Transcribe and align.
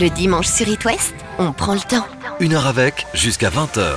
Le 0.00 0.10
dimanche 0.10 0.46
sur 0.46 0.68
It 0.68 0.84
West, 0.84 1.12
on 1.40 1.52
prend 1.52 1.74
le 1.74 1.80
temps. 1.80 2.06
Une 2.38 2.54
heure 2.54 2.68
avec, 2.68 3.08
jusqu'à 3.14 3.50
20h. 3.50 3.96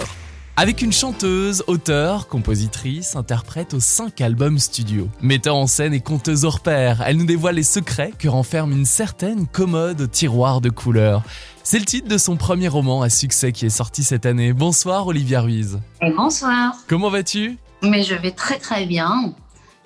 Avec 0.55 0.81
une 0.81 0.91
chanteuse, 0.91 1.63
auteure, 1.67 2.27
compositrice, 2.27 3.15
interprète 3.15 3.75
aux 3.75 3.79
5 3.79 4.19
albums 4.19 4.57
studio. 4.57 5.09
Metteur 5.21 5.55
en 5.55 5.67
scène 5.67 5.93
et 5.93 5.99
conteuse 5.99 6.43
hors 6.43 6.61
pair, 6.61 7.03
elle 7.05 7.17
nous 7.17 7.27
dévoile 7.27 7.53
les 7.53 7.61
secrets 7.61 8.13
que 8.17 8.27
renferme 8.27 8.71
une 8.71 8.85
certaine 8.85 9.45
commode 9.45 10.09
tiroir 10.09 10.59
de 10.59 10.71
couleurs. 10.71 11.21
C'est 11.61 11.77
le 11.77 11.85
titre 11.85 12.07
de 12.07 12.17
son 12.17 12.35
premier 12.35 12.67
roman 12.67 13.03
à 13.03 13.09
succès 13.11 13.51
qui 13.51 13.67
est 13.67 13.69
sorti 13.69 14.03
cette 14.03 14.25
année. 14.25 14.53
Bonsoir 14.53 15.05
Olivia 15.05 15.41
Ruiz. 15.41 15.79
Et 16.01 16.11
bonsoir. 16.11 16.73
Comment 16.87 17.11
vas-tu? 17.11 17.59
Mais 17.83 18.01
je 18.01 18.15
vais 18.15 18.31
très 18.31 18.57
très 18.57 18.87
bien. 18.87 19.35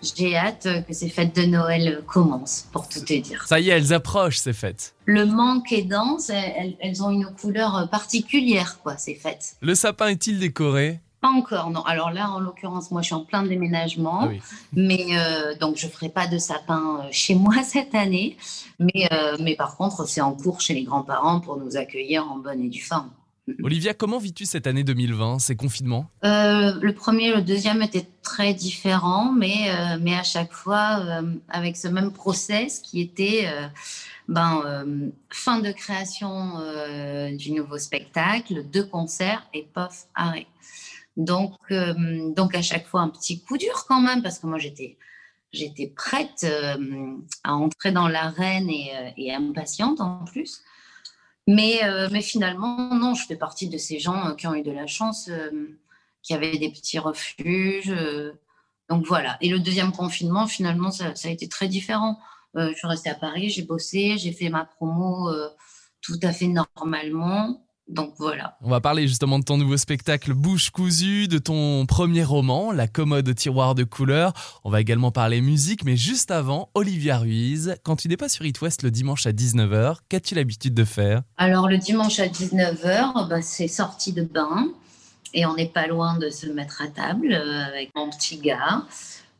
J'ai 0.02 0.36
hâte 0.36 0.68
que 0.88 0.93
ces 0.93 1.09
fêtes 1.09 1.36
de 1.36 1.43
Noël 1.46 2.04
commencent, 2.05 2.68
pour 2.71 2.88
tout 2.88 3.00
te 3.00 3.14
dire. 3.14 3.45
Ça 3.48 3.59
y 3.59 3.70
est, 3.70 3.73
elles 3.73 3.94
approchent 3.94 4.38
ces 4.38 4.54
fêtes. 4.54 4.94
Le 5.05 5.25
manque 5.25 5.71
est 5.71 5.84
dense, 5.84 6.30
elles, 6.30 6.75
elles 6.80 7.02
ont 7.04 7.09
une 7.12 7.25
couleur 7.40 7.88
particulière, 7.90 8.80
quoi, 8.84 8.98
ces 8.98 9.16
fêtes. 9.16 9.55
Le 9.62 9.73
sapin 9.73 10.08
est-il 10.09 10.39
décoré? 10.39 11.00
Pas 11.22 11.30
encore, 11.30 11.72
non. 11.72 11.81
Alors 11.84 12.12
là, 12.12 12.30
en 12.30 12.39
l'occurrence, 12.39 12.91
moi, 12.91 13.02
je 13.02 13.08
suis 13.08 13.16
en 13.16 13.23
plein 13.23 13.41
déménagement, 13.44 14.20
Ah 14.23 14.27
oui. 14.27 14.41
mais 14.73 15.05
euh, 15.17 15.55
donc 15.55 15.76
je 15.77 15.88
ferai 15.88 16.09
pas 16.09 16.27
de 16.27 16.38
sapin 16.38 17.00
euh, 17.03 17.08
chez 17.12 17.34
moi 17.34 17.55
cette 17.64 17.95
année. 17.95 18.38
Mais, 18.80 19.08
euh, 19.12 19.38
mais 19.39 19.55
par 19.55 19.75
contre, 19.75 20.08
c'est 20.08 20.22
en 20.22 20.34
cours 20.34 20.62
chez 20.62 20.75
les 20.75 20.84
grands-parents 20.84 21.39
pour 21.39 21.58
nous 21.58 21.77
accueillir 21.77 22.30
en 22.31 22.38
bonne 22.38 22.62
et 22.62 22.70
due 22.70 22.81
forme. 22.84 23.09
Olivia, 23.63 23.94
comment 23.94 24.17
vis-tu 24.17 24.45
cette 24.45 24.66
année 24.66 24.84
2020, 24.84 25.40
ces 25.40 25.55
confinements? 25.55 26.09
Euh, 26.23 26.73
le 26.81 26.94
premier, 26.94 27.34
le 27.34 27.41
deuxième 27.41 27.81
étaient 27.84 28.08
très 28.23 28.53
différents, 28.55 29.31
mais, 29.31 29.70
euh, 29.70 29.98
mais 30.02 30.16
à 30.16 30.23
chaque 30.23 30.52
fois 30.52 30.99
euh, 30.99 31.36
avec 31.50 31.77
ce 31.77 31.88
même 31.88 32.12
process 32.12 32.80
qui 32.80 33.02
était 33.02 33.48
ben, 34.27 35.12
fin 35.30 35.59
de 35.59 35.72
création 35.72 36.59
du 37.38 37.52
nouveau 37.52 37.77
spectacle, 37.77 38.63
deux 38.72 38.86
concerts 38.86 39.47
et 39.53 39.67
pof, 39.73 40.06
arrêt. 40.16 40.47
Donc, 41.16 41.53
donc 42.36 42.56
à 42.56 42.62
chaque 42.62 42.88
fois 42.88 43.02
un 43.02 43.09
petit 43.09 43.41
coup 43.41 43.58
dur 43.58 43.86
quand 43.88 44.02
même, 44.02 44.23
parce 44.23 44.39
que 44.39 44.47
moi 44.47 44.58
j'étais 44.58 44.97
j'étais 45.53 45.88
prête 45.88 46.45
à 47.44 47.53
entrer 47.53 47.91
dans 47.91 48.08
l'arène 48.08 48.69
et, 48.69 49.14
et 49.17 49.34
impatiente 49.34 50.02
en 50.02 50.25
plus. 50.25 50.64
Mais, 51.47 51.83
euh, 51.83 52.09
mais 52.11 52.21
finalement, 52.21 52.95
non, 52.95 53.13
je 53.13 53.25
fais 53.25 53.35
partie 53.35 53.69
de 53.69 53.77
ces 53.77 53.99
gens 53.99 54.29
euh, 54.29 54.33
qui 54.35 54.47
ont 54.47 54.55
eu 54.55 54.63
de 54.63 54.71
la 54.71 54.88
chance, 54.88 55.29
euh, 55.29 55.77
qui 56.23 56.33
avaient 56.33 56.57
des 56.57 56.71
petits 56.71 56.99
refuges. 56.99 57.89
euh, 57.91 58.33
donc 58.89 59.05
voilà. 59.07 59.38
Et 59.41 59.49
le 59.49 59.59
deuxième 59.59 59.91
confinement, 59.91 60.47
finalement, 60.47 60.91
ça, 60.91 61.16
ça 61.16 61.27
a 61.27 61.31
été 61.31 61.47
très 61.49 61.67
différent. 61.67 62.19
Euh, 62.57 62.69
je 62.71 62.77
suis 62.77 62.88
restée 62.88 63.09
à 63.09 63.16
Paris, 63.16 63.49
j'ai 63.49 63.63
bossé, 63.63 64.17
j'ai 64.17 64.31
fait 64.31 64.49
ma 64.49 64.66
promo 64.66 65.29
tout 66.01 66.19
à 66.23 66.31
fait 66.31 66.47
normalement. 66.47 67.64
Donc 67.88 68.14
voilà. 68.17 68.58
On 68.61 68.69
va 68.69 68.81
parler 68.81 69.08
justement 69.08 69.38
de 69.38 69.44
ton 69.44 69.58
nouveau 69.58 69.78
spectacle 69.78 70.33
Bouche 70.33 70.72
cousue, 70.72 71.28
de 71.28 71.38
ton 71.38 71.86
premier 71.86 72.23
roman, 72.23 72.72
La 72.72 72.88
commode 72.88 73.33
tiroir 73.36 73.75
de 73.75 73.83
couleurs. 73.83 74.33
On 74.64 74.72
va 74.72 74.81
également 74.81 75.11
parler 75.11 75.39
musique, 75.39 75.86
mais 75.86 75.95
juste 75.95 76.31
avant, 76.31 76.69
Olivia 76.73 77.19
Ruiz, 77.19 77.75
quand 77.83 77.95
tu 77.95 78.08
n'es 78.08 78.17
pas 78.17 78.30
sur 78.30 78.44
It 78.45 78.59
West 78.61 78.81
le 78.81 78.89
dimanche 78.89 79.28
à 79.28 79.31
19h, 79.31 79.97
qu'as-tu 80.09 80.33
l'habitude 80.33 80.73
de 80.73 80.83
faire? 80.83 81.22
Alors 81.38 81.69
le 81.69 81.78
dimanche 81.78 82.19
à 82.19 82.28
19h, 82.28 83.30
bah, 83.30 83.41
c'est 83.44 83.67
sortie 83.67 84.13
de 84.13 84.23
bain 84.23 84.67
et 85.36 85.45
on 85.45 85.53
n'est 85.53 85.69
pas 85.69 85.86
loin 85.86 86.17
de 86.17 86.30
se 86.30 86.47
mettre 86.47 86.81
à 86.81 86.88
table 86.88 87.33
euh, 87.33 87.66
avec 87.66 87.94
mon 87.95 88.09
petit 88.09 88.38
gars. 88.38 88.83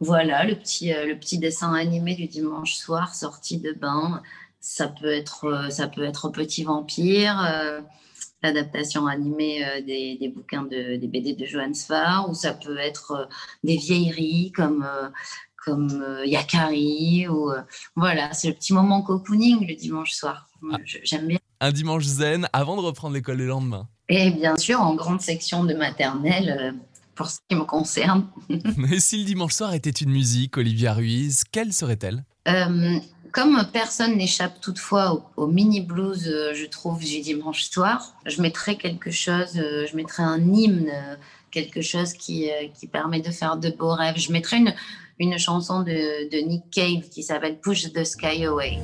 Voilà, 0.01 0.43
le 0.43 0.55
petit, 0.55 0.93
euh, 0.93 1.05
le 1.05 1.17
petit 1.17 1.39
dessin 1.39 1.73
animé 1.73 2.13
du 2.16 2.27
dimanche 2.27 2.75
soir, 2.75 3.16
sortie 3.16 3.57
de 3.57 3.71
bain. 3.71 4.21
Ça 4.59 4.88
peut 4.88 5.11
être, 5.11 5.45
euh, 5.45 5.69
ça 5.69 5.88
peut 5.88 6.03
être 6.03 6.29
Petit 6.29 6.63
Vampire, 6.63 7.39
l'adaptation 8.45 9.07
animée 9.07 9.65
euh, 9.65 9.81
des, 9.81 10.17
des 10.19 10.29
bouquins 10.29 10.63
de, 10.63 10.95
des 10.95 11.07
BD 11.07 11.33
de 11.33 11.45
Johannes 11.45 11.75
Farr, 11.75 12.29
ou 12.29 12.33
ça 12.33 12.53
peut 12.53 12.77
être 12.77 13.11
euh, 13.11 13.25
des 13.63 13.77
vieilleries 13.77 14.51
comme, 14.51 14.83
euh, 14.83 15.09
comme 15.63 16.03
Yakari. 16.25 17.28
Ou, 17.28 17.51
voilà, 17.95 18.33
c'est 18.33 18.47
le 18.50 18.53
petit 18.53 18.73
moment 18.73 19.01
cocooning 19.01 19.67
le 19.67 19.75
dimanche 19.75 20.11
soir. 20.11 20.47
Ah. 20.72 20.78
J'aime 20.83 21.28
bien. 21.28 21.39
Un 21.61 21.72
dimanche 21.72 22.03
zen 22.03 22.47
avant 22.53 22.75
de 22.75 22.81
reprendre 22.81 23.13
l'école 23.13 23.38
le 23.38 23.47
lendemain. 23.47 23.88
Et 24.09 24.31
bien 24.31 24.57
sûr, 24.57 24.81
en 24.81 24.94
grande 24.94 25.22
section 25.22 25.63
de 25.63 25.73
maternelle, 25.73 26.75
pour 27.16 27.27
ce 27.27 27.39
qui 27.50 27.56
me 27.56 27.63
concerne. 27.63 28.27
Mais 28.77 29.00
si 29.00 29.17
le 29.17 29.23
dimanche 29.23 29.53
soir 29.53 29.73
était 29.73 29.89
une 29.89 30.12
musique, 30.12 30.57
Olivia 30.57 30.94
Ruiz, 30.94 31.44
quelle 31.51 31.73
serait-elle? 31.73 32.23
Euh, 32.47 33.00
comme 33.35 33.68
personne 33.73 34.16
n'échappe 34.16 34.62
toutefois 34.62 35.29
au, 35.35 35.46
mini 35.46 35.81
blues, 35.81 36.25
euh, 36.25 36.53
je 36.53 36.66
trouve, 36.66 37.03
du 37.03 37.19
dimanche 37.19 37.63
soir, 37.63 38.13
je 38.25 38.41
mettrais 38.41 38.78
quelque 38.78 39.12
chose, 39.12 39.57
euh, 39.57 39.85
je 39.91 39.96
mettrais 39.97 40.23
un 40.23 40.40
hymne, 40.40 40.90
euh, 40.90 41.16
quelque 41.51 41.81
chose 41.81 42.13
qui, 42.13 42.50
qui 42.74 42.88
permet 42.88 43.19
de 43.19 43.31
faire 43.31 43.57
de 43.57 43.69
beaux 43.69 43.94
rêves. 43.94 44.18
Je 44.18 44.31
mettrais 44.31 44.57
une, 44.57 44.74
une 45.19 45.38
chanson 45.38 45.81
de, 45.81 46.29
de 46.29 46.47
Nick 46.47 46.63
Cave 46.72 47.09
qui 47.09 47.24
s'appelle 47.24 47.59
Push 47.59 47.91
the 47.91 48.06
Sky 48.06 48.45
Away. 48.45 48.79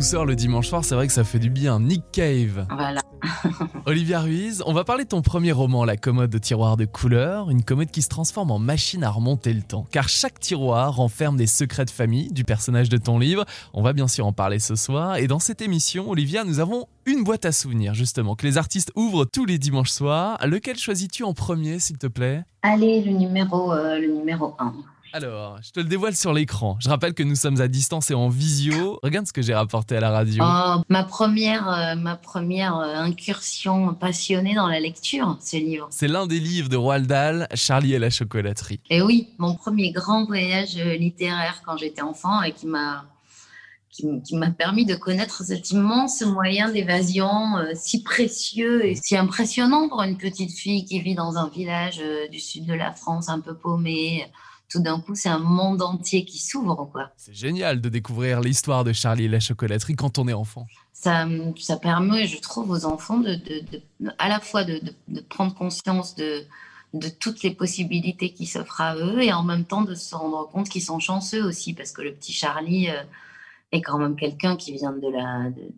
Douceur 0.00 0.24
le 0.24 0.34
dimanche 0.34 0.68
soir, 0.68 0.82
c'est 0.82 0.94
vrai 0.94 1.06
que 1.06 1.12
ça 1.12 1.24
fait 1.24 1.38
du 1.38 1.50
bien. 1.50 1.78
Nick 1.78 2.02
Cave. 2.10 2.66
Voilà. 2.70 3.02
Olivia 3.84 4.20
Ruiz, 4.20 4.62
on 4.64 4.72
va 4.72 4.82
parler 4.82 5.04
de 5.04 5.10
ton 5.10 5.20
premier 5.20 5.52
roman, 5.52 5.84
La 5.84 5.98
commode 5.98 6.30
de 6.30 6.38
tiroir 6.38 6.78
de 6.78 6.86
couleurs, 6.86 7.50
une 7.50 7.62
commode 7.62 7.90
qui 7.90 8.00
se 8.00 8.08
transforme 8.08 8.50
en 8.50 8.58
machine 8.58 9.04
à 9.04 9.10
remonter 9.10 9.52
le 9.52 9.60
temps. 9.60 9.86
Car 9.90 10.08
chaque 10.08 10.40
tiroir 10.40 10.96
renferme 10.96 11.36
des 11.36 11.46
secrets 11.46 11.84
de 11.84 11.90
famille 11.90 12.32
du 12.32 12.44
personnage 12.44 12.88
de 12.88 12.96
ton 12.96 13.18
livre. 13.18 13.44
On 13.74 13.82
va 13.82 13.92
bien 13.92 14.08
sûr 14.08 14.26
en 14.26 14.32
parler 14.32 14.58
ce 14.58 14.74
soir. 14.74 15.16
Et 15.16 15.26
dans 15.26 15.38
cette 15.38 15.60
émission, 15.60 16.08
Olivia, 16.08 16.44
nous 16.44 16.60
avons 16.60 16.86
une 17.04 17.22
boîte 17.22 17.44
à 17.44 17.52
souvenirs, 17.52 17.92
justement, 17.92 18.36
que 18.36 18.46
les 18.46 18.56
artistes 18.56 18.92
ouvrent 18.94 19.26
tous 19.26 19.44
les 19.44 19.58
dimanches 19.58 19.90
soirs. 19.90 20.38
Lequel 20.46 20.78
choisis-tu 20.78 21.24
en 21.24 21.34
premier, 21.34 21.78
s'il 21.78 21.98
te 21.98 22.06
plaît? 22.06 22.42
Allez, 22.62 23.02
le 23.02 23.12
numéro, 23.12 23.74
euh, 23.74 23.98
le 23.98 24.06
numéro 24.14 24.54
1. 24.58 24.72
Alors, 25.12 25.58
je 25.62 25.72
te 25.72 25.80
le 25.80 25.86
dévoile 25.86 26.14
sur 26.14 26.32
l'écran. 26.32 26.76
Je 26.80 26.88
rappelle 26.88 27.14
que 27.14 27.22
nous 27.22 27.34
sommes 27.34 27.60
à 27.60 27.68
distance 27.68 28.10
et 28.10 28.14
en 28.14 28.28
visio. 28.28 28.98
Regarde 29.02 29.26
ce 29.26 29.32
que 29.32 29.42
j'ai 29.42 29.54
rapporté 29.54 29.96
à 29.96 30.00
la 30.00 30.10
radio. 30.10 30.44
Oh, 30.46 30.82
ma 30.88 31.04
première, 31.04 31.68
euh, 31.68 31.94
ma 31.96 32.16
première 32.16 32.76
euh, 32.76 32.94
incursion 32.94 33.94
passionnée 33.94 34.54
dans 34.54 34.68
la 34.68 34.80
lecture, 34.80 35.36
ce 35.40 35.56
livre. 35.56 35.88
C'est 35.90 36.08
l'un 36.08 36.26
des 36.26 36.40
livres 36.40 36.68
de 36.68 36.76
Roald 36.76 37.06
Dahl, 37.06 37.48
Charlie 37.54 37.94
et 37.94 37.98
la 37.98 38.10
chocolaterie. 38.10 38.80
Et 38.88 39.02
oui, 39.02 39.28
mon 39.38 39.54
premier 39.54 39.92
grand 39.92 40.24
voyage 40.24 40.76
euh, 40.76 40.96
littéraire 40.96 41.62
quand 41.64 41.76
j'étais 41.76 42.02
enfant 42.02 42.42
et 42.42 42.52
qui 42.52 42.66
m'a 42.66 43.04
qui, 43.90 44.36
m'a 44.36 44.50
permis 44.50 44.86
de 44.86 44.94
connaître 44.94 45.42
cet 45.42 45.70
immense 45.70 46.22
moyen 46.22 46.70
d'évasion 46.70 47.56
euh, 47.56 47.72
si 47.74 48.02
précieux 48.02 48.84
et 48.86 48.94
si 48.94 49.16
impressionnant 49.16 49.88
pour 49.88 50.02
une 50.02 50.16
petite 50.16 50.52
fille 50.52 50.84
qui 50.84 51.00
vit 51.00 51.14
dans 51.14 51.36
un 51.36 51.48
village 51.48 52.00
euh, 52.00 52.28
du 52.28 52.38
sud 52.38 52.66
de 52.66 52.74
la 52.74 52.92
France 52.92 53.28
un 53.28 53.40
peu 53.40 53.54
paumé. 53.54 54.26
Tout 54.70 54.80
d'un 54.80 55.00
coup, 55.00 55.14
c'est 55.16 55.28
un 55.28 55.38
monde 55.40 55.82
entier 55.82 56.24
qui 56.24 56.38
s'ouvre, 56.38 56.88
quoi. 56.92 57.10
C'est 57.16 57.34
génial 57.34 57.80
de 57.80 57.88
découvrir 57.88 58.40
l'histoire 58.40 58.84
de 58.84 58.92
Charlie 58.92 59.24
et 59.24 59.28
la 59.28 59.40
chocolaterie 59.40 59.96
quand 59.96 60.18
on 60.18 60.28
est 60.28 60.32
enfant. 60.32 60.66
ça, 60.92 61.26
ça 61.58 61.76
permet, 61.76 62.26
je 62.26 62.38
trouve, 62.40 62.70
aux 62.70 62.84
enfants 62.84 63.18
de, 63.18 63.34
de- 63.34 63.64
de- 64.00 64.10
à 64.18 64.28
la 64.28 64.38
fois 64.38 64.64
de, 64.64 64.78
de- 64.78 64.94
de 65.08 65.20
prendre 65.22 65.54
conscience 65.54 66.14
de, 66.14 66.44
de 66.94 67.08
toutes 67.08 67.42
les 67.42 67.50
possibilités 67.52 68.32
qui 68.32 68.46
s'offrent 68.46 68.80
à 68.80 68.96
eux 68.96 69.20
et 69.22 69.32
en 69.32 69.42
même 69.42 69.64
temps 69.64 69.82
de 69.82 69.94
se 69.94 70.14
rendre 70.14 70.48
compte 70.50 70.68
qu'ils 70.68 70.82
sont 70.82 71.00
chanceux 71.00 71.42
aussi 71.44 71.72
parce 71.74 71.90
que 71.92 72.02
le 72.02 72.14
petit 72.14 72.32
Charlie 72.32 72.90
euh, 72.90 73.02
est 73.72 73.80
quand 73.82 73.98
même 73.98 74.14
quelqu'un 74.14 74.56
qui 74.56 74.72
vient 74.72 74.92
de 74.92 75.08
la, 75.08 75.50
de, 75.50 75.72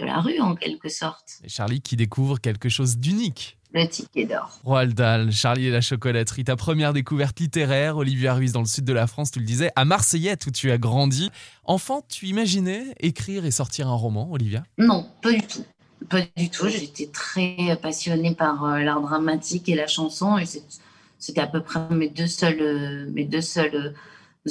de 0.00 0.04
la 0.06 0.20
rue 0.20 0.40
en 0.40 0.54
quelque 0.54 0.88
sorte. 0.88 1.38
Et 1.44 1.48
Charlie 1.50 1.80
qui 1.82 1.96
découvre 1.96 2.40
quelque 2.40 2.68
chose 2.70 2.96
d'unique. 2.98 3.57
Le 3.74 3.86
ticket 3.86 4.24
d'or. 4.24 4.60
Roald 4.64 4.94
Dahl, 4.94 5.30
Charlie 5.30 5.66
et 5.66 5.70
la 5.70 5.82
chocolaterie, 5.82 6.44
ta 6.44 6.56
première 6.56 6.94
découverte 6.94 7.38
littéraire, 7.38 7.98
Olivia 7.98 8.32
Ruiz 8.32 8.52
dans 8.52 8.60
le 8.60 8.66
sud 8.66 8.84
de 8.84 8.92
la 8.94 9.06
France, 9.06 9.30
tu 9.30 9.40
le 9.40 9.44
disais, 9.44 9.70
à 9.76 9.84
Marseillette 9.84 10.46
où 10.46 10.50
tu 10.50 10.70
as 10.70 10.78
grandi. 10.78 11.30
Enfant, 11.64 12.02
tu 12.08 12.26
imaginais 12.26 12.94
écrire 12.98 13.44
et 13.44 13.50
sortir 13.50 13.88
un 13.88 13.94
roman, 13.94 14.30
Olivia? 14.32 14.62
Non, 14.78 15.06
pas 15.20 15.32
du 15.32 15.42
tout. 15.42 15.64
Pas 16.08 16.22
du 16.36 16.48
tout. 16.48 16.68
J'étais 16.68 17.08
très 17.08 17.78
passionnée 17.82 18.34
par 18.34 18.64
euh, 18.64 18.78
l'art 18.78 19.02
dramatique 19.02 19.68
et 19.68 19.74
la 19.74 19.86
chanson 19.86 20.38
et 20.38 20.44
c'était 21.18 21.40
à 21.40 21.46
peu 21.46 21.60
près 21.60 21.80
mes 21.90 22.08
deux 22.08 22.26
seuls, 22.26 22.60
euh, 22.60 23.10
mes 23.12 23.24
deux 23.24 23.42
seuls 23.42 23.94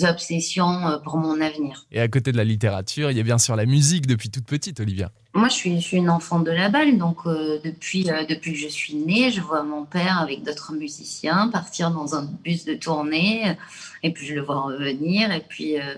obsessions 0.05 0.87
euh, 0.87 0.97
pour 0.97 1.17
mon 1.17 1.39
avenir. 1.41 1.85
Et 1.91 1.99
à 1.99 2.07
côté 2.07 2.31
de 2.31 2.37
la 2.37 2.43
littérature, 2.43 3.11
il 3.11 3.17
y 3.17 3.19
a 3.19 3.23
bien 3.23 3.37
sûr 3.37 3.55
la 3.55 3.65
musique 3.65 4.07
depuis 4.07 4.29
toute 4.29 4.45
petite, 4.45 4.79
Olivia. 4.79 5.11
Moi, 5.37 5.49
je 5.49 5.53
suis, 5.53 5.75
je 5.79 5.85
suis 5.85 5.97
une 5.97 6.09
enfant 6.09 6.39
de 6.39 6.49
la 6.49 6.69
balle, 6.69 6.97
donc 6.97 7.19
euh, 7.27 7.59
depuis, 7.63 8.09
euh, 8.09 8.25
depuis 8.25 8.53
que 8.53 8.57
je 8.57 8.67
suis 8.67 8.95
née, 8.95 9.29
je 9.29 9.39
vois 9.39 9.61
mon 9.61 9.85
père 9.85 10.19
avec 10.19 10.41
d'autres 10.41 10.73
musiciens 10.73 11.49
partir 11.49 11.91
dans 11.91 12.15
un 12.15 12.23
bus 12.43 12.65
de 12.65 12.73
tournée, 12.73 13.55
et 14.01 14.11
puis 14.11 14.25
je 14.25 14.33
le 14.33 14.41
vois 14.41 14.61
revenir, 14.61 15.31
et 15.31 15.43
puis, 15.47 15.79
euh, 15.79 15.93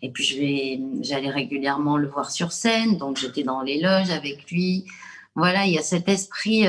et 0.00 0.10
puis 0.10 0.22
je 0.22 0.38
vais, 0.38 0.80
j'allais 1.02 1.30
régulièrement 1.30 1.96
le 1.96 2.06
voir 2.06 2.30
sur 2.30 2.52
scène, 2.52 2.96
donc 2.96 3.16
j'étais 3.16 3.42
dans 3.42 3.62
les 3.62 3.80
loges 3.80 4.10
avec 4.10 4.48
lui. 4.48 4.84
Voilà, 5.34 5.66
il 5.66 5.72
y 5.72 5.78
a 5.78 5.82
cet 5.82 6.08
esprit 6.08 6.68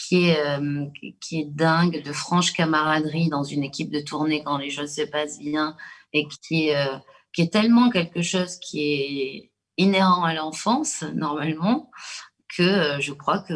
qui 0.00 0.28
est, 0.28 0.40
euh, 0.40 0.86
qui 1.20 1.40
est 1.40 1.44
dingue, 1.44 2.02
de 2.02 2.12
franche 2.12 2.52
camaraderie 2.52 3.28
dans 3.28 3.44
une 3.44 3.62
équipe 3.62 3.90
de 3.90 4.00
tournée 4.00 4.42
quand 4.42 4.56
les 4.56 4.70
choses 4.70 4.94
se 4.94 5.02
passent 5.02 5.38
bien, 5.38 5.76
et 6.12 6.26
qui 6.26 6.68
est, 6.68 6.76
euh, 6.76 6.96
qui 7.32 7.42
est 7.42 7.52
tellement 7.52 7.90
quelque 7.90 8.22
chose 8.22 8.56
qui 8.56 8.82
est 8.82 9.52
inhérent 9.76 10.24
à 10.24 10.34
l'enfance, 10.34 11.04
normalement, 11.14 11.90
que 12.56 12.62
euh, 12.62 13.00
je 13.00 13.12
crois 13.12 13.40
que 13.40 13.54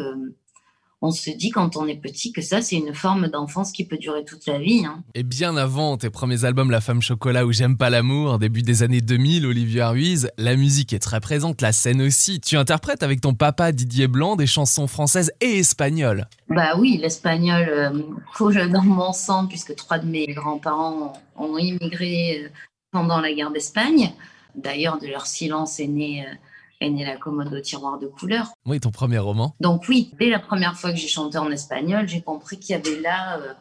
on 1.05 1.11
se 1.11 1.29
dit 1.29 1.51
quand 1.51 1.77
on 1.77 1.87
est 1.87 1.95
petit 1.95 2.31
que 2.31 2.41
ça, 2.41 2.61
c'est 2.61 2.77
une 2.77 2.93
forme 2.93 3.27
d'enfance 3.27 3.71
qui 3.71 3.85
peut 3.85 3.97
durer 3.97 4.25
toute 4.25 4.45
la 4.47 4.57
vie. 4.57 4.83
hein. 4.85 5.03
Et 5.13 5.23
bien 5.23 5.55
avant 5.55 5.97
tes 5.97 6.09
premiers 6.09 6.45
albums 6.45 6.71
La 6.71 6.81
Femme 6.81 7.01
Chocolat 7.01 7.45
ou 7.45 7.51
J'aime 7.51 7.77
pas 7.77 7.89
l'amour, 7.89 8.39
début 8.39 8.63
des 8.63 8.83
années 8.83 9.01
2000, 9.01 9.45
Olivia 9.45 9.89
Ruiz, 9.89 10.29
la 10.37 10.55
musique 10.55 10.93
est 10.93 10.99
très 10.99 11.19
présente, 11.19 11.61
la 11.61 11.71
scène 11.71 12.01
aussi. 12.01 12.39
Tu 12.41 12.57
interprètes 12.57 13.03
avec 13.03 13.21
ton 13.21 13.33
papa 13.33 13.71
Didier 13.71 14.07
Blanc 14.07 14.35
des 14.35 14.47
chansons 14.47 14.87
françaises 14.87 15.31
et 15.41 15.59
espagnoles. 15.59 16.27
Bah 16.49 16.73
oui, 16.77 16.97
l'espagnol 17.01 17.65
euh, 17.69 18.01
coule 18.35 18.69
dans 18.71 18.83
mon 18.83 19.13
sang 19.13 19.47
puisque 19.47 19.75
trois 19.75 19.99
de 19.99 20.07
mes 20.07 20.25
grands-parents 20.27 21.13
ont, 21.37 21.57
immigré 21.57 22.43
euh, 22.43 22.49
pendant 22.91 23.21
la 23.21 23.31
guerre 23.31 23.51
d'Espagne. 23.51 24.11
D'ailleurs, 24.55 24.99
de 24.99 25.07
leur 25.07 25.27
silence 25.27 25.79
est 25.79 25.87
née, 25.87 26.25
euh, 26.25 26.33
est 26.81 26.89
née 26.89 27.05
la 27.05 27.17
commode 27.17 27.53
au 27.53 27.59
tiroir 27.61 27.99
de 27.99 28.07
couleurs. 28.07 28.49
Oui, 28.65 28.79
ton 28.79 28.91
premier 28.91 29.19
roman. 29.19 29.55
Donc 29.59 29.85
oui, 29.87 30.11
dès 30.19 30.29
la 30.29 30.39
première 30.39 30.77
fois 30.77 30.91
que 30.91 30.97
j'ai 30.97 31.07
chanté 31.07 31.37
en 31.37 31.51
espagnol, 31.51 32.07
j'ai 32.07 32.21
compris 32.21 32.59
qu'il 32.59 32.75
y 32.75 32.79
avait 32.79 32.99
là 32.99 33.39
euh, 33.39 33.53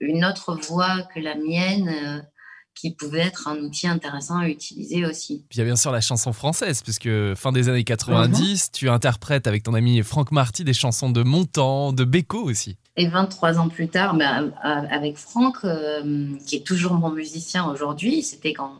une 0.00 0.24
autre 0.24 0.54
voix 0.54 1.02
que 1.14 1.20
la 1.20 1.34
mienne 1.34 1.88
euh, 1.88 2.20
qui 2.78 2.92
pouvait 2.92 3.20
être 3.20 3.48
un 3.48 3.56
outil 3.58 3.88
intéressant 3.88 4.38
à 4.38 4.48
utiliser 4.48 5.04
aussi. 5.04 5.44
Puis 5.48 5.56
il 5.56 5.58
y 5.58 5.62
a 5.62 5.64
bien 5.64 5.76
sûr 5.76 5.90
la 5.90 6.00
chanson 6.00 6.32
française, 6.32 6.82
puisque 6.82 7.08
fin 7.34 7.50
des 7.50 7.68
années 7.68 7.82
90, 7.82 8.70
tu 8.72 8.88
interprètes 8.88 9.48
avec 9.48 9.64
ton 9.64 9.74
ami 9.74 10.00
Franck 10.02 10.30
Marty 10.30 10.62
des 10.62 10.72
chansons 10.72 11.10
de 11.10 11.22
Montand, 11.22 11.92
de 11.92 12.04
Beko 12.04 12.38
aussi. 12.38 12.76
Et 12.96 13.08
23 13.08 13.58
ans 13.58 13.68
plus 13.68 13.88
tard, 13.88 14.14
bah, 14.14 14.42
euh, 14.42 14.50
avec 14.64 15.16
Franck, 15.16 15.56
euh, 15.64 16.36
qui 16.46 16.56
est 16.56 16.66
toujours 16.66 16.94
mon 16.94 17.10
musicien 17.10 17.68
aujourd'hui, 17.68 18.22
c'était 18.22 18.52
quand 18.52 18.72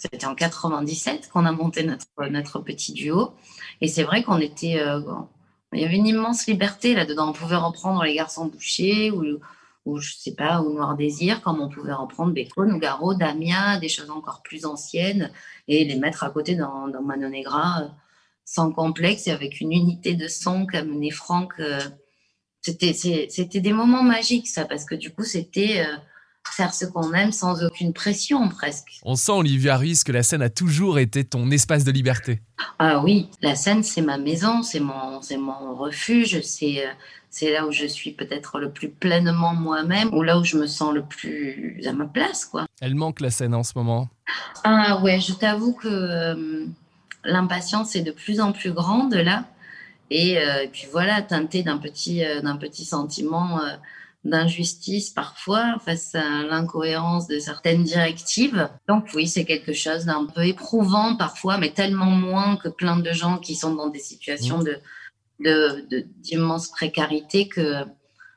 c'était 0.00 0.24
en 0.24 0.34
97 0.34 1.28
qu'on 1.28 1.44
a 1.44 1.52
monté 1.52 1.82
notre, 1.84 2.06
notre 2.30 2.58
petit 2.60 2.94
duo. 2.94 3.34
Et 3.82 3.86
c'est 3.86 4.02
vrai 4.02 4.22
qu'on 4.22 4.38
était, 4.38 4.80
euh, 4.80 5.00
il 5.74 5.80
y 5.80 5.84
avait 5.84 5.96
une 5.96 6.06
immense 6.06 6.46
liberté 6.46 6.94
là-dedans. 6.94 7.28
On 7.28 7.32
pouvait 7.32 7.56
reprendre 7.56 8.02
les 8.02 8.14
garçons 8.14 8.46
bouchés 8.46 9.10
ou, 9.10 9.38
ou 9.84 9.98
je 9.98 10.14
sais 10.14 10.34
pas, 10.34 10.62
ou 10.62 10.72
Noir 10.72 10.96
Désir, 10.96 11.42
comme 11.42 11.60
on 11.60 11.68
pouvait 11.68 11.92
reprendre 11.92 12.32
Beko, 12.32 12.64
Nougaro, 12.64 13.12
Damia, 13.12 13.78
des 13.78 13.90
choses 13.90 14.10
encore 14.10 14.40
plus 14.42 14.64
anciennes, 14.64 15.30
et 15.68 15.84
les 15.84 15.96
mettre 15.96 16.24
à 16.24 16.30
côté 16.30 16.54
dans, 16.54 16.88
dans 16.88 17.02
Mano 17.02 17.28
Negra 17.28 17.82
euh, 17.82 17.88
sans 18.46 18.72
complexe 18.72 19.26
et 19.26 19.32
avec 19.32 19.60
une 19.60 19.72
unité 19.72 20.14
de 20.14 20.28
son 20.28 20.64
qu'a 20.64 20.82
mené 20.82 21.10
Franck. 21.10 21.52
euh, 21.60 21.78
c'était, 22.62 23.60
des 23.60 23.72
moments 23.74 24.02
magiques, 24.02 24.48
ça, 24.48 24.64
parce 24.64 24.86
que 24.86 24.94
du 24.94 25.12
coup, 25.12 25.24
c'était 25.24 25.84
euh, 25.86 25.96
faire 26.48 26.74
ce 26.74 26.84
qu'on 26.84 27.12
aime 27.14 27.32
sans 27.32 27.64
aucune 27.64 27.92
pression, 27.92 28.48
presque. 28.48 29.00
On 29.02 29.14
sent, 29.14 29.32
Olivia 29.32 29.76
Ruiz, 29.76 30.04
que 30.04 30.12
la 30.12 30.22
scène 30.22 30.42
a 30.42 30.50
toujours 30.50 30.98
été 30.98 31.24
ton 31.24 31.50
espace 31.50 31.84
de 31.84 31.92
liberté. 31.92 32.40
Ah 32.78 33.00
oui, 33.00 33.28
la 33.42 33.54
scène, 33.54 33.82
c'est 33.82 34.02
ma 34.02 34.18
maison, 34.18 34.62
c'est 34.62 34.80
mon, 34.80 35.22
c'est 35.22 35.36
mon 35.36 35.74
refuge, 35.74 36.40
c'est, 36.42 36.86
euh, 36.86 36.90
c'est 37.30 37.52
là 37.52 37.66
où 37.66 37.72
je 37.72 37.86
suis 37.86 38.12
peut-être 38.12 38.58
le 38.58 38.70
plus 38.70 38.88
pleinement 38.88 39.54
moi-même, 39.54 40.12
ou 40.12 40.22
là 40.22 40.38
où 40.38 40.44
je 40.44 40.56
me 40.56 40.66
sens 40.66 40.92
le 40.92 41.02
plus 41.02 41.80
à 41.86 41.92
ma 41.92 42.06
place, 42.06 42.44
quoi. 42.44 42.66
Elle 42.80 42.94
manque 42.94 43.20
la 43.20 43.30
scène 43.30 43.54
en 43.54 43.62
ce 43.62 43.72
moment. 43.76 44.08
Ah 44.64 45.00
ouais, 45.02 45.20
je 45.20 45.32
t'avoue 45.32 45.72
que 45.72 45.88
euh, 45.88 46.66
l'impatience 47.24 47.96
est 47.96 48.02
de 48.02 48.12
plus 48.12 48.40
en 48.40 48.52
plus 48.52 48.72
grande 48.72 49.14
là. 49.14 49.44
Et, 50.10 50.38
euh, 50.38 50.64
et 50.64 50.68
puis 50.68 50.88
voilà, 50.90 51.22
teintée 51.22 51.62
d'un 51.62 51.78
petit, 51.78 52.24
euh, 52.24 52.40
d'un 52.40 52.56
petit 52.56 52.84
sentiment 52.84 53.60
d'injustice 54.24 55.10
parfois 55.10 55.78
face 55.84 56.14
à 56.14 56.42
l'incohérence 56.42 57.26
de 57.26 57.38
certaines 57.38 57.84
directives. 57.84 58.68
Donc 58.88 59.06
oui, 59.14 59.26
c'est 59.26 59.44
quelque 59.46 59.72
chose 59.72 60.04
d'un 60.04 60.26
peu 60.26 60.44
éprouvant 60.46 61.16
parfois, 61.16 61.56
mais 61.58 61.70
tellement 61.70 62.10
moins 62.10 62.56
que 62.56 62.68
plein 62.68 62.98
de 62.98 63.12
gens 63.12 63.38
qui 63.38 63.54
sont 63.54 63.74
dans 63.74 63.88
des 63.88 63.98
situations 63.98 64.58
de, 64.58 64.78
de, 65.40 65.86
de- 65.90 66.06
d'immense 66.18 66.68
précarité 66.68 67.48
que 67.48 67.84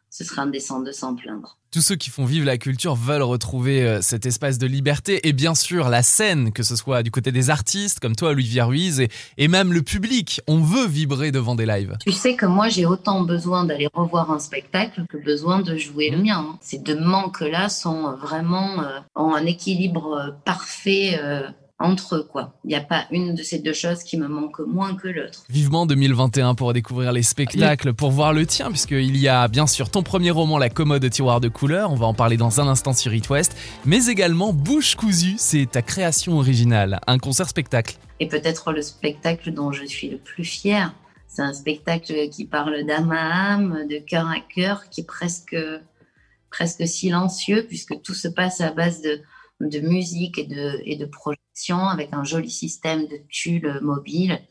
ce 0.10 0.24
serait 0.24 0.42
indécent 0.42 0.80
de 0.80 0.92
s'en 0.92 1.16
plaindre. 1.16 1.58
Tous 1.74 1.82
ceux 1.82 1.96
qui 1.96 2.12
font 2.12 2.26
vivre 2.26 2.46
la 2.46 2.60
culture 2.60 2.94
veulent 2.94 3.24
retrouver 3.24 3.82
euh, 3.82 4.00
cet 4.00 4.28
espace 4.28 4.60
de 4.60 4.68
liberté 4.68 5.28
et 5.28 5.34
bien 5.34 5.56
sûr 5.56 5.90
la 5.90 6.04
scène, 6.04 6.52
que 6.52 6.62
ce 6.62 6.76
soit 6.76 7.02
du 7.02 7.10
côté 7.10 7.32
des 7.32 7.50
artistes 7.50 8.00
comme 8.00 8.16
toi, 8.16 8.30
Olivia 8.30 8.66
Ruiz, 8.66 9.00
et, 9.00 9.10
et 9.40 9.48
même 9.48 9.74
le 9.74 9.82
public. 9.82 10.40
On 10.46 10.60
veut 10.60 10.86
vibrer 10.86 11.32
devant 11.32 11.56
des 11.56 11.66
lives. 11.66 11.98
Tu 12.00 12.12
sais 12.12 12.36
que 12.36 12.46
moi, 12.46 12.70
j'ai 12.70 12.86
autant 12.86 13.24
besoin 13.24 13.64
d'aller 13.64 13.88
revoir 13.92 14.30
un 14.30 14.38
spectacle 14.38 15.06
que 15.10 15.18
besoin 15.18 15.62
de 15.62 15.76
jouer 15.76 16.12
le 16.12 16.20
mien. 16.20 16.46
hein. 16.48 16.60
Ces 16.62 16.78
deux 16.78 17.00
manques-là 17.00 17.70
sont 17.70 18.18
vraiment 18.18 18.84
euh, 18.84 19.00
ont 19.16 19.34
un 19.34 19.48
équilibre 19.48 20.14
euh, 20.14 20.32
parfait 20.46 21.20
euh, 21.24 21.42
entre 21.84 22.16
eux. 22.16 22.24
quoi. 22.24 22.54
Il 22.64 22.70
n'y 22.70 22.76
a 22.76 22.82
pas 22.82 23.06
une 23.12 23.36
de 23.36 23.44
ces 23.44 23.60
deux 23.60 23.74
choses 23.74 24.04
qui 24.04 24.18
me 24.18 24.28
manque 24.28 24.60
moins 24.60 24.96
que 24.96 25.10
l'autre. 25.10 25.44
Vivement 25.50 25.86
2021 25.86 26.56
pour 26.56 26.74
découvrir 26.74 27.12
les 27.12 27.24
spectacles, 27.24 27.94
pour 27.94 28.10
voir 28.10 28.34
le 28.34 28.46
tien, 28.46 28.70
puisqu'il 28.70 29.18
y 29.18 29.28
a 29.28 29.48
bien 29.48 29.68
sûr 29.68 29.92
ton 29.92 30.02
premier 30.02 30.32
roman, 30.32 30.58
La 30.58 30.70
commode 30.70 31.08
tiroir 31.10 31.42
de 31.42 31.50
couleurs, 31.50 31.92
on 31.92 31.96
va 31.96 32.06
en 32.06 32.14
parler 32.14 32.38
dans 32.38 32.62
un 32.62 32.68
instant 32.68 32.94
sur 32.94 33.14
It 33.14 33.30
West, 33.30 33.56
mais 33.86 34.08
également 34.08 34.54
Bouche 34.54 34.96
cousue, 34.96 35.36
c'est 35.38 35.70
ta 35.70 35.82
création 35.82 36.38
originale, 36.38 37.02
un 37.06 37.18
concert-spectacle. 37.18 37.98
Et 38.20 38.28
peut-être 38.28 38.72
le 38.72 38.82
spectacle 38.82 39.52
dont 39.52 39.72
je 39.72 39.86
suis 39.86 40.10
le 40.10 40.18
plus 40.18 40.46
fière. 40.46 40.96
C'est 41.28 41.42
un 41.42 41.54
spectacle 41.54 42.30
qui 42.30 42.46
parle 42.46 42.86
d'âme 42.86 43.12
à 43.12 43.54
âme, 43.54 43.88
de 43.90 43.98
cœur 43.98 44.28
à 44.28 44.40
cœur, 44.40 44.90
qui 44.90 45.02
est 45.02 45.08
presque, 45.08 45.58
presque 46.50 46.88
silencieux, 46.88 47.66
puisque 47.68 48.02
tout 48.04 48.14
se 48.14 48.28
passe 48.28 48.62
à 48.62 48.72
base 48.72 49.02
de, 49.02 49.20
de 49.60 49.80
musique 49.80 50.38
et 50.38 50.46
de, 50.46 50.80
et 50.86 50.96
de 50.96 51.06
avec 51.90 52.14
un 52.14 52.24
joli 52.24 52.50
système 52.50 53.08
de 53.08 53.18
tulle 53.30 53.80
mobile. 53.82 54.42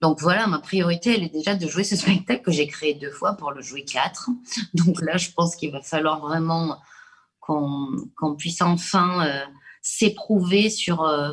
Donc 0.00 0.20
voilà, 0.20 0.46
ma 0.48 0.58
priorité, 0.58 1.14
elle 1.14 1.22
est 1.22 1.32
déjà 1.32 1.54
de 1.54 1.66
jouer 1.68 1.84
ce 1.84 1.96
spectacle 2.02 2.42
que 2.42 2.50
j'ai 2.50 2.66
créé 2.66 2.94
deux 2.94 3.10
fois 3.10 3.34
pour 3.34 3.52
le 3.52 3.62
jouer 3.62 3.84
quatre. 3.84 4.30
Donc 4.74 5.00
là, 5.00 5.16
je 5.16 5.30
pense 5.30 5.56
qu'il 5.56 5.70
va 5.72 5.82
falloir 5.82 6.20
vraiment 6.20 6.78
qu'on 7.40 7.88
qu'on 8.16 8.36
puisse 8.36 8.62
enfin 8.62 9.26
euh, 9.26 9.44
s'éprouver 9.80 10.70
sur, 10.70 11.02
euh, 11.02 11.32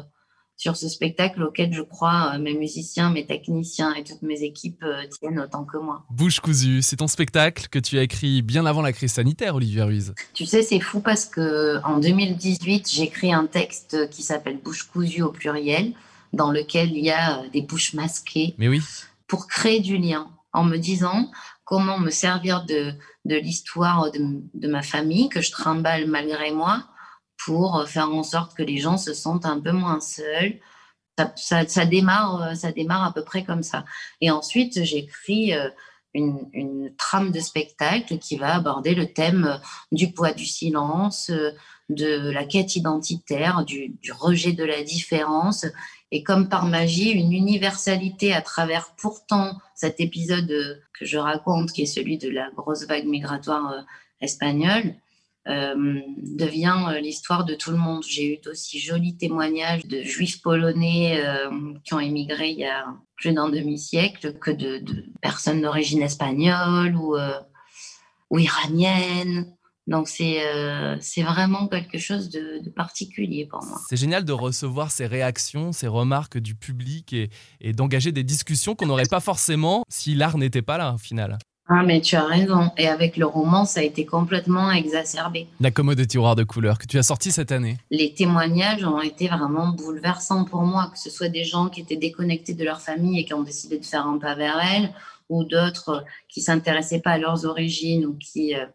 sur 0.59 0.75
ce 0.75 0.89
spectacle 0.89 1.41
auquel 1.41 1.74
je 1.74 1.81
crois 1.81 2.34
euh, 2.34 2.38
mes 2.38 2.53
musiciens, 2.53 3.10
mes 3.10 3.25
techniciens 3.25 3.93
et 3.93 4.03
toutes 4.03 4.22
mes 4.22 4.43
équipes 4.43 4.84
euh, 4.84 5.07
tiennent 5.07 5.39
autant 5.39 5.63
que 5.63 5.77
moi. 5.77 6.03
Bouche 6.10 6.41
cousue, 6.41 6.81
c'est 6.81 6.98
ton 6.98 7.07
spectacle 7.07 7.69
que 7.69 7.79
tu 7.79 7.98
as 7.98 8.03
écrit 8.03 8.41
bien 8.41 8.65
avant 8.65 8.81
la 8.81 8.91
crise 8.91 9.13
sanitaire, 9.13 9.55
Olivier 9.55 9.84
Ruiz. 9.84 10.13
Tu 10.34 10.45
sais, 10.45 10.62
c'est 10.62 10.81
fou 10.81 11.00
parce 11.00 11.25
que 11.25 11.81
en 11.86 12.00
2018, 12.00 12.89
j'ai 12.91 13.03
écrit 13.03 13.34
un 13.34 13.45
texte 13.45 14.10
qui 14.10 14.22
s'appelle 14.22 14.60
Bouche 14.62 14.84
cousue 14.84 15.22
au 15.22 15.31
pluriel, 15.31 15.93
dans 16.34 16.51
lequel 16.51 16.91
il 16.91 17.05
y 17.05 17.12
a 17.12 17.39
euh, 17.39 17.50
des 17.53 17.62
bouches 17.62 17.93
masquées 17.93 18.53
Mais 18.57 18.67
oui, 18.67 18.81
pour 19.27 19.48
créer 19.48 19.79
du 19.79 19.98
lien, 19.98 20.27
en 20.51 20.65
me 20.65 20.75
disant 20.75 21.31
comment 21.63 22.00
me 22.00 22.10
servir 22.10 22.65
de, 22.65 22.91
de 23.24 23.36
l'histoire 23.36 24.12
de, 24.12 24.19
de 24.53 24.67
ma 24.67 24.81
famille 24.81 25.29
que 25.29 25.39
je 25.39 25.51
trimballe 25.51 26.07
malgré 26.07 26.51
moi 26.51 26.84
pour 27.46 27.88
faire 27.88 28.10
en 28.10 28.24
sorte 28.24 28.55
que 28.55 28.63
les 28.63 28.77
gens 28.77 28.98
se 28.98 29.13
sentent 29.13 29.46
un 29.46 29.60
peu 29.60 29.72
moins 29.72 30.01
seuls. 30.01 30.60
Ça, 31.36 31.86
démarre, 31.86 32.41
euh, 32.41 32.53
ça 32.55 32.72
démarre 32.72 33.03
à 33.03 33.13
peu 33.13 33.24
près 33.24 33.43
comme 33.43 33.63
ça. 33.63 33.84
Et 34.22 34.31
ensuite, 34.31 34.84
j'écris 34.84 35.53
euh, 35.53 35.69
une, 36.13 36.93
trame 36.98 37.31
de 37.31 37.39
spectacle 37.39 38.17
qui 38.19 38.38
va 38.38 38.55
aborder 38.55 38.96
le 38.96 39.12
thème 39.12 39.46
euh, 39.46 39.58
du 39.91 40.12
poids 40.12 40.34
du 40.34 40.46
silence, 40.46 41.29
euh, 41.29 41.51
de 41.89 42.29
la 42.29 42.46
quête 42.46 42.75
identitaire, 42.75 43.65
du, 43.65 43.98
rejet 44.12 44.53
de 44.53 44.63
la 44.63 44.84
différence, 44.84 45.65
et 46.12 46.24
comme 46.24 46.50
par 46.50 46.65
magie, 46.65 47.12
une 47.12 47.34
universalité 47.34 48.34
à 48.34 48.41
travers 48.41 48.93
pourtant 48.96 49.60
cet 49.75 50.00
épisode 50.00 50.50
euh, 50.51 50.75
que 50.98 51.05
je 51.05 51.17
raconte, 51.17 51.72
qui 51.72 51.84
est 51.84 51.88
celui 51.88 52.17
de 52.17 52.29
la 52.29 52.50
grosse 52.55 52.86
vague 52.86 53.05
migratoire 53.05 53.72
euh, 53.72 53.81
espagnole, 54.22 54.96
euh, 55.48 56.01
devient 56.38 56.84
euh, 56.89 57.00
l'histoire 57.00 57.46
de 57.46 57.55
tout 57.55 57.72
le 57.72 57.77
monde. 57.77 58.03
J'ai 58.08 58.34
eu 58.34 58.38
d'aussi 58.43 58.77
jolis 58.77 59.15
témoignages 59.15 59.86
de 59.86 60.03
juifs 60.03 60.41
polonais 60.41 61.24
euh, 61.25 61.74
qui 61.84 61.93
ont 61.93 62.00
émigré 62.00 62.50
il 62.50 62.60
y 62.60 62.65
a 62.65 62.86
plus 63.15 63.34
d'un 63.34 63.50
demi-siècle 63.50 64.34
que 64.34 64.51
de, 64.51 64.84
personnes 65.22 65.62
d'origine 65.62 66.01
espagnole 66.01 66.96
ou, 66.96 67.17
iranienne. 68.38 69.51
Donc 69.88 70.08
c'est 70.08 70.43
vraiment 71.24 71.67
quelque 71.67 71.98
chose 71.98 72.29
de, 72.29 72.63
de 72.63 72.69
particulier 72.69 73.48
pour 73.50 73.63
moi. 73.65 73.79
C'est 73.89 73.98
génial 73.98 74.25
de 74.25 74.34
recevoir 74.34 74.91
ces 74.91 75.08
réactions, 75.08 75.72
ces 75.72 75.88
remarques 75.88 76.38
du 76.38 76.53
public 76.53 77.12
et, 77.13 77.29
et 77.60 77.74
d'engager 77.74 78.12
des 78.12 78.24
discussions 78.24 78.75
qu'on 78.75 78.86
n'aurait 78.86 79.05
pas 79.10 79.19
forcément 79.19 79.84
si 79.89 80.13
l'art 80.13 80.38
n'était 80.38 80.62
pas 80.62 80.77
là 80.77 80.93
au 80.93 81.00
final. 81.00 81.39
Ah 81.71 81.83
mais 81.83 82.01
tu 82.01 82.15
as 82.15 82.25
raison. 82.25 82.71
Et 82.77 82.88
avec 82.88 83.15
le 83.15 83.27
roman, 83.27 83.63
ça 83.63 83.81
a 83.81 83.83
été 83.83 84.03
complètement 84.03 84.71
exacerbé. 84.71 85.45
La 85.59 85.69
commode 85.69 85.99
de 85.99 86.03
tiroir 86.03 86.35
de 86.35 86.43
couleurs 86.43 86.79
que 86.79 86.88
tu 86.88 86.97
as 86.97 87.03
sorti 87.03 87.31
cette 87.31 87.51
année. 87.51 87.77
Les 87.91 88.11
témoignages 88.15 88.83
ont 88.83 89.01
été 89.01 89.27
vraiment 89.27 89.67
bouleversants 89.69 90.45
pour 90.45 90.63
moi, 90.63 90.89
que 90.91 90.97
ce 90.97 91.11
soit 91.11 91.29
des 91.29 91.43
gens 91.43 91.69
qui 91.69 91.81
étaient 91.81 91.95
déconnectés 91.95 92.55
de 92.55 92.63
leur 92.63 92.81
famille 92.81 93.19
et 93.19 93.25
qui 93.25 93.35
ont 93.35 93.43
décidé 93.43 93.77
de 93.77 93.85
faire 93.85 94.07
un 94.07 94.17
pas 94.17 94.33
vers 94.33 94.59
elles, 94.59 94.91
ou 95.29 95.43
d'autres 95.43 96.03
qui 96.27 96.41
s'intéressaient 96.41 97.01
pas 97.01 97.11
à 97.11 97.17
leurs 97.19 97.45
origines 97.45 98.03
ou 98.03 98.15
qui 98.15 98.55
euh, 98.55 98.65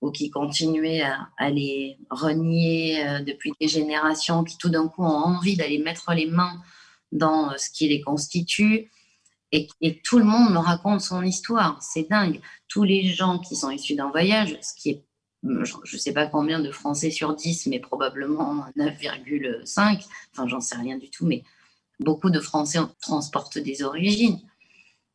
ou 0.00 0.10
qui 0.10 0.30
continuaient 0.30 1.02
à, 1.02 1.28
à 1.36 1.50
les 1.50 1.98
renier 2.08 3.04
euh, 3.04 3.20
depuis 3.20 3.52
des 3.60 3.68
générations, 3.68 4.44
qui 4.44 4.56
tout 4.56 4.68
d'un 4.70 4.88
coup 4.88 5.02
ont 5.02 5.06
envie 5.06 5.56
d'aller 5.56 5.78
mettre 5.78 6.12
les 6.14 6.26
mains 6.26 6.62
dans 7.12 7.50
euh, 7.50 7.56
ce 7.58 7.68
qui 7.70 7.88
les 7.88 8.00
constitue. 8.00 8.90
Et, 9.52 9.68
tout 10.04 10.18
le 10.18 10.24
monde 10.24 10.52
me 10.52 10.58
raconte 10.58 11.00
son 11.00 11.22
histoire. 11.22 11.78
C'est 11.82 12.08
dingue. 12.08 12.40
Tous 12.68 12.84
les 12.84 13.04
gens 13.04 13.38
qui 13.38 13.56
sont 13.56 13.70
issus 13.70 13.94
d'un 13.94 14.10
voyage, 14.10 14.58
ce 14.60 14.74
qui 14.74 14.90
est, 14.90 15.04
je 15.42 15.74
ne 15.74 15.98
sais 15.98 16.12
pas 16.12 16.26
combien 16.26 16.60
de 16.60 16.70
Français 16.70 17.10
sur 17.10 17.34
10, 17.34 17.66
mais 17.66 17.78
probablement 17.78 18.66
9,5, 18.76 20.04
enfin 20.32 20.48
j'en 20.48 20.60
sais 20.60 20.76
rien 20.76 20.98
du 20.98 21.10
tout, 21.10 21.26
mais 21.26 21.44
beaucoup 22.00 22.30
de 22.30 22.40
Français 22.40 22.80
transportent 23.00 23.58
des 23.58 23.82
origines. 23.82 24.40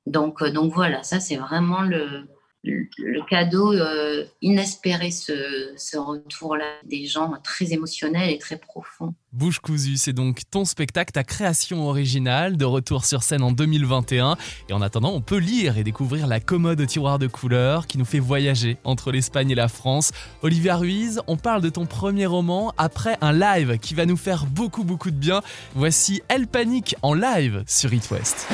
Donc, 0.06 0.42
euh, 0.42 0.52
donc 0.52 0.74
voilà, 0.74 1.04
ça 1.04 1.20
c'est 1.20 1.36
vraiment 1.36 1.82
le, 1.82 2.28
le, 2.64 3.22
cadeau 3.30 3.74
euh, 3.74 4.24
inespéré, 4.42 5.12
ce, 5.12 5.72
ce 5.76 5.98
retour-là 5.98 6.66
des 6.86 7.06
gens 7.06 7.34
très 7.44 7.74
émotionnels 7.74 8.30
et 8.30 8.38
très 8.38 8.58
profonds. 8.58 9.14
Bouche 9.34 9.60
cousue, 9.60 9.98
c'est 9.98 10.14
donc 10.14 10.42
ton 10.50 10.64
spectacle, 10.64 11.12
ta 11.12 11.24
création 11.24 11.88
originale, 11.88 12.56
de 12.56 12.66
retour 12.66 13.04
sur 13.04 13.24
scène 13.24 13.42
en 13.42 13.52
2021. 13.52 14.38
Et 14.70 14.74
en 14.74 14.82
attendant, 14.82 15.12
on 15.12 15.22
peut 15.22 15.38
lire 15.38 15.78
et 15.78 15.84
découvrir 15.84 16.28
la 16.28 16.40
commode 16.40 16.80
au 16.80 16.86
tiroir 16.86 17.20
de 17.20 17.28
couleurs 17.28 17.88
qui 17.88 17.98
nous 17.98 18.06
fait 18.06 18.20
voyager 18.20 18.78
entre 18.84 19.12
l'Espagne 19.12 19.52
et 19.52 19.56
la 19.56 19.68
France. 19.68 20.12
Olivia 20.42 20.78
Ruiz, 20.78 21.22
on 21.28 21.36
parle 21.36 21.62
de 21.62 21.70
ton 21.70 21.86
premier 21.86 22.28
roman 22.28 22.74
après 22.78 23.18
un 23.22 23.34
live 23.34 23.80
qui 23.80 23.94
va 23.96 24.06
nous 24.06 24.18
faire 24.18 24.46
beaucoup 24.46 24.84
beaucoup 24.84 25.12
de 25.12 25.18
bien. 25.18 25.42
Voici 25.74 26.22
Elle 26.28 26.48
Panique 26.48 26.96
en 27.02 27.14
live 27.14 27.64
sur 27.66 27.94
It 27.94 28.10
West. 28.12 28.48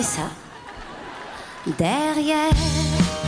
C'est 0.00 0.04
ça 0.04 0.30
derrière. 1.76 3.27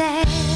sad 0.00 0.49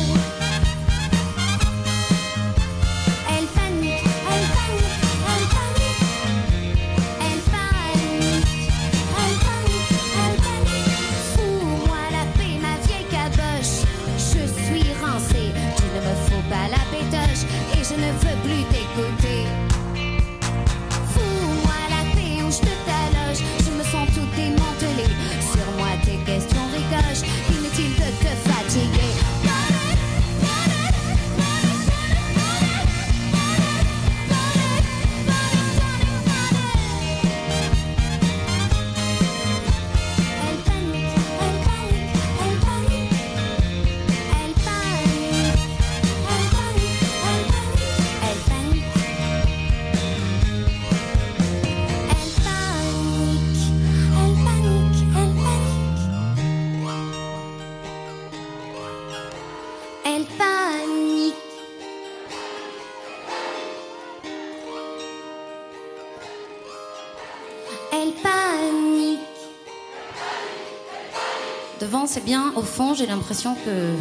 c'est 72.14 72.25
bien. 72.25 72.52
Au 72.54 72.62
fond, 72.62 72.94
j'ai 72.94 73.06
l'impression 73.06 73.56
que 73.64 73.97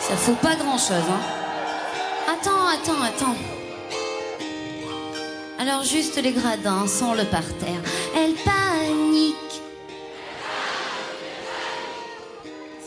ça 0.00 0.16
fout 0.16 0.36
pas 0.38 0.56
grand 0.56 0.78
chose. 0.78 1.06
Hein. 1.08 1.20
Attends, 2.26 2.66
attends, 2.66 3.02
attends. 3.02 3.36
Alors 5.60 5.84
juste 5.84 6.20
les 6.20 6.32
gradins 6.32 6.88
sans 6.88 7.14
le 7.14 7.22
parterre. 7.22 7.80
Elle 8.16 8.34
panique. 8.34 9.36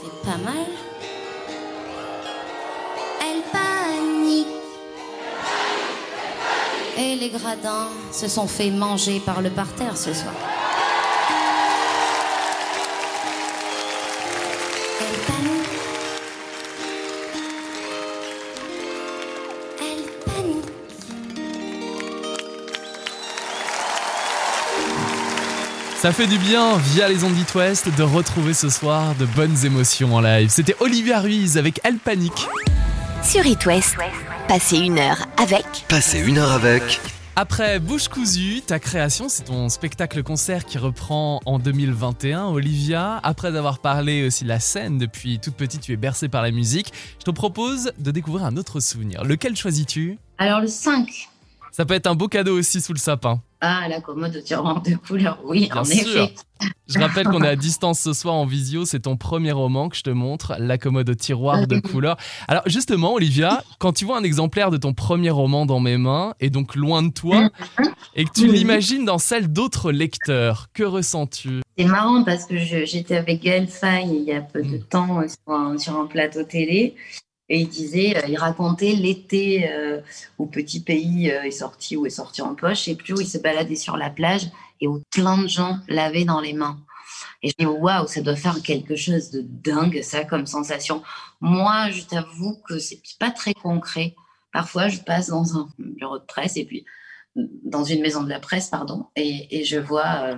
C'est 0.01 0.29
pas 0.29 0.37
mal. 0.43 0.67
Elle 3.21 3.41
panique. 3.49 4.47
Et 6.97 7.15
les 7.15 7.29
gradins 7.29 7.87
se 8.11 8.27
sont 8.27 8.47
fait 8.47 8.71
manger 8.71 9.21
par 9.21 9.41
le 9.41 9.49
parterre 9.49 9.95
ce 9.95 10.13
soir. 10.13 10.48
Ça 25.99 26.13
fait 26.13 26.27
du 26.27 26.37
bien, 26.37 26.77
via 26.77 27.09
les 27.09 27.25
ondes 27.25 27.33
d'It 27.33 27.53
West, 27.55 27.93
de 27.93 28.03
retrouver 28.03 28.53
ce 28.53 28.69
soir 28.69 29.15
de 29.15 29.25
bonnes 29.25 29.65
émotions 29.65 30.15
en 30.15 30.21
live. 30.21 30.47
C'était 30.49 30.77
Olivia 30.79 31.19
Ruiz 31.19 31.57
avec 31.57 31.81
Elle 31.83 31.97
Panique. 31.97 32.47
Sur 33.21 33.45
It 33.45 33.65
West, 33.65 33.97
passez 34.47 34.77
une 34.77 34.97
heure 34.97 35.27
avec 35.35 35.65
Passez 35.89 36.21
une 36.21 36.37
heure 36.37 36.53
avec 36.53 37.01
Après 37.35 37.79
Bouche 37.79 38.07
cousue, 38.07 38.61
ta 38.65 38.79
création, 38.79 39.27
c'est 39.27 39.43
ton 39.43 39.67
spectacle-concert 39.67 40.63
qui 40.63 40.77
reprend 40.77 41.41
en 41.45 41.59
2021. 41.59 42.45
Olivia, 42.45 43.19
après 43.21 43.57
avoir 43.57 43.79
parlé 43.79 44.25
aussi 44.25 44.45
de 44.45 44.49
la 44.49 44.61
scène 44.61 44.99
depuis 44.99 45.39
toute 45.39 45.55
petite, 45.55 45.81
tu 45.81 45.91
es 45.91 45.97
bercée 45.97 46.29
par 46.29 46.43
la 46.43 46.51
musique. 46.51 46.93
Je 47.19 47.25
te 47.25 47.31
propose 47.31 47.91
de 47.97 48.11
découvrir 48.11 48.45
un 48.45 48.55
autre 48.55 48.79
souvenir. 48.79 49.25
Lequel 49.25 49.57
choisis-tu? 49.57 50.17
Alors 50.37 50.61
le 50.61 50.67
5. 50.67 51.27
Ça 51.71 51.85
peut 51.85 51.93
être 51.93 52.07
un 52.07 52.15
beau 52.15 52.27
cadeau 52.27 52.57
aussi 52.57 52.81
sous 52.81 52.93
le 52.93 52.99
sapin. 52.99 53.41
Ah, 53.61 53.87
la 53.89 53.99
commode 53.99 54.35
au 54.37 54.41
tiroir 54.41 54.81
de 54.81 54.95
couleur, 54.95 55.37
oui, 55.43 55.67
Bien 55.71 55.81
en 55.81 55.83
sûr. 55.83 55.97
effet. 56.23 56.33
Je 56.87 56.97
rappelle 56.99 57.27
qu'on 57.27 57.41
est 57.43 57.47
à 57.47 57.55
distance 57.57 57.99
ce 57.99 58.13
soir 58.13 58.33
en 58.35 58.45
visio, 58.45 58.85
c'est 58.85 59.01
ton 59.01 59.17
premier 59.17 59.51
roman 59.51 59.89
que 59.89 59.97
je 59.97 60.01
te 60.03 60.09
montre, 60.09 60.55
La 60.59 60.77
commode 60.77 61.09
au 61.09 61.13
tiroir 61.13 61.67
de 61.67 61.79
couleur. 61.79 62.15
Alors 62.47 62.63
justement, 62.67 63.13
Olivia, 63.13 63.61
quand 63.79 63.91
tu 63.91 64.05
vois 64.05 64.17
un 64.17 64.23
exemplaire 64.23 64.71
de 64.71 64.77
ton 64.77 64.93
premier 64.93 65.29
roman 65.29 65.65
dans 65.65 65.81
mes 65.81 65.97
mains, 65.97 66.33
et 66.39 66.49
donc 66.49 66.75
loin 66.75 67.03
de 67.03 67.09
toi, 67.11 67.49
et 68.15 68.23
que 68.23 68.31
tu 68.33 68.47
l'imagines 68.47 69.03
dans 69.03 69.17
celle 69.17 69.51
d'autres 69.51 69.91
lecteurs, 69.91 70.67
que 70.73 70.83
ressens-tu? 70.83 71.61
C'est 71.77 71.85
marrant 71.85 72.23
parce 72.23 72.45
que 72.45 72.57
j'étais 72.57 73.17
avec 73.17 73.43
Gaël 73.43 73.67
Faye 73.67 74.07
il 74.09 74.23
y 74.23 74.31
a 74.33 74.41
peu 74.41 74.61
de 74.63 74.77
Mm. 74.77 74.83
temps 74.83 75.19
euh, 75.21 75.27
sur 75.27 75.53
un, 75.53 75.77
sur 75.77 75.97
un 75.99 76.05
plateau 76.05 76.43
télé 76.43 76.95
et 77.49 77.59
il 77.61 77.69
disait, 77.69 78.15
euh, 78.17 78.27
il 78.27 78.37
racontait 78.37 78.93
l'été 78.93 79.69
euh, 79.71 80.01
où 80.37 80.45
Petit 80.45 80.81
Pays 80.81 81.31
euh, 81.31 81.43
est 81.43 81.51
sorti 81.51 81.97
ou 81.97 82.05
est 82.05 82.11
sorti 82.11 82.41
en 82.41 82.55
poche 82.55 82.87
et 82.87 82.95
plus 82.95 83.13
où 83.13 83.21
il 83.21 83.27
se 83.27 83.39
baladait 83.39 83.75
sur 83.75 83.97
la 83.97 84.09
plage 84.09 84.49
et 84.79 84.87
où 84.87 85.01
plein 85.11 85.41
de 85.41 85.47
gens 85.47 85.79
l'avaient 85.87 86.25
dans 86.25 86.41
les 86.41 86.53
mains. 86.53 86.79
Et 87.41 87.49
je 87.49 87.53
dis 87.57 87.65
waouh, 87.65 88.07
ça 88.07 88.21
doit 88.21 88.35
faire 88.35 88.61
quelque 88.61 88.95
chose 88.95 89.31
de 89.31 89.41
dingue 89.41 90.01
ça 90.03 90.23
comme 90.25 90.45
sensation. 90.45 91.01
Moi, 91.41 91.89
je 91.89 92.03
t'avoue 92.03 92.57
que 92.67 92.77
c'est 92.79 93.01
pas 93.19 93.31
très 93.31 93.53
concret. 93.53 94.15
Parfois, 94.53 94.87
je 94.87 94.99
passe 94.99 95.29
dans 95.29 95.57
un 95.57 95.69
bureau 95.79 96.19
de 96.19 96.25
presse 96.25 96.55
et 96.57 96.65
puis 96.65 96.85
dans 97.35 97.83
une 97.83 98.01
maison 98.01 98.23
de 98.23 98.29
la 98.29 98.39
presse, 98.39 98.69
pardon, 98.69 99.07
et, 99.15 99.63
je 99.63 99.77
vois. 99.77 100.23
euh, 100.23 100.37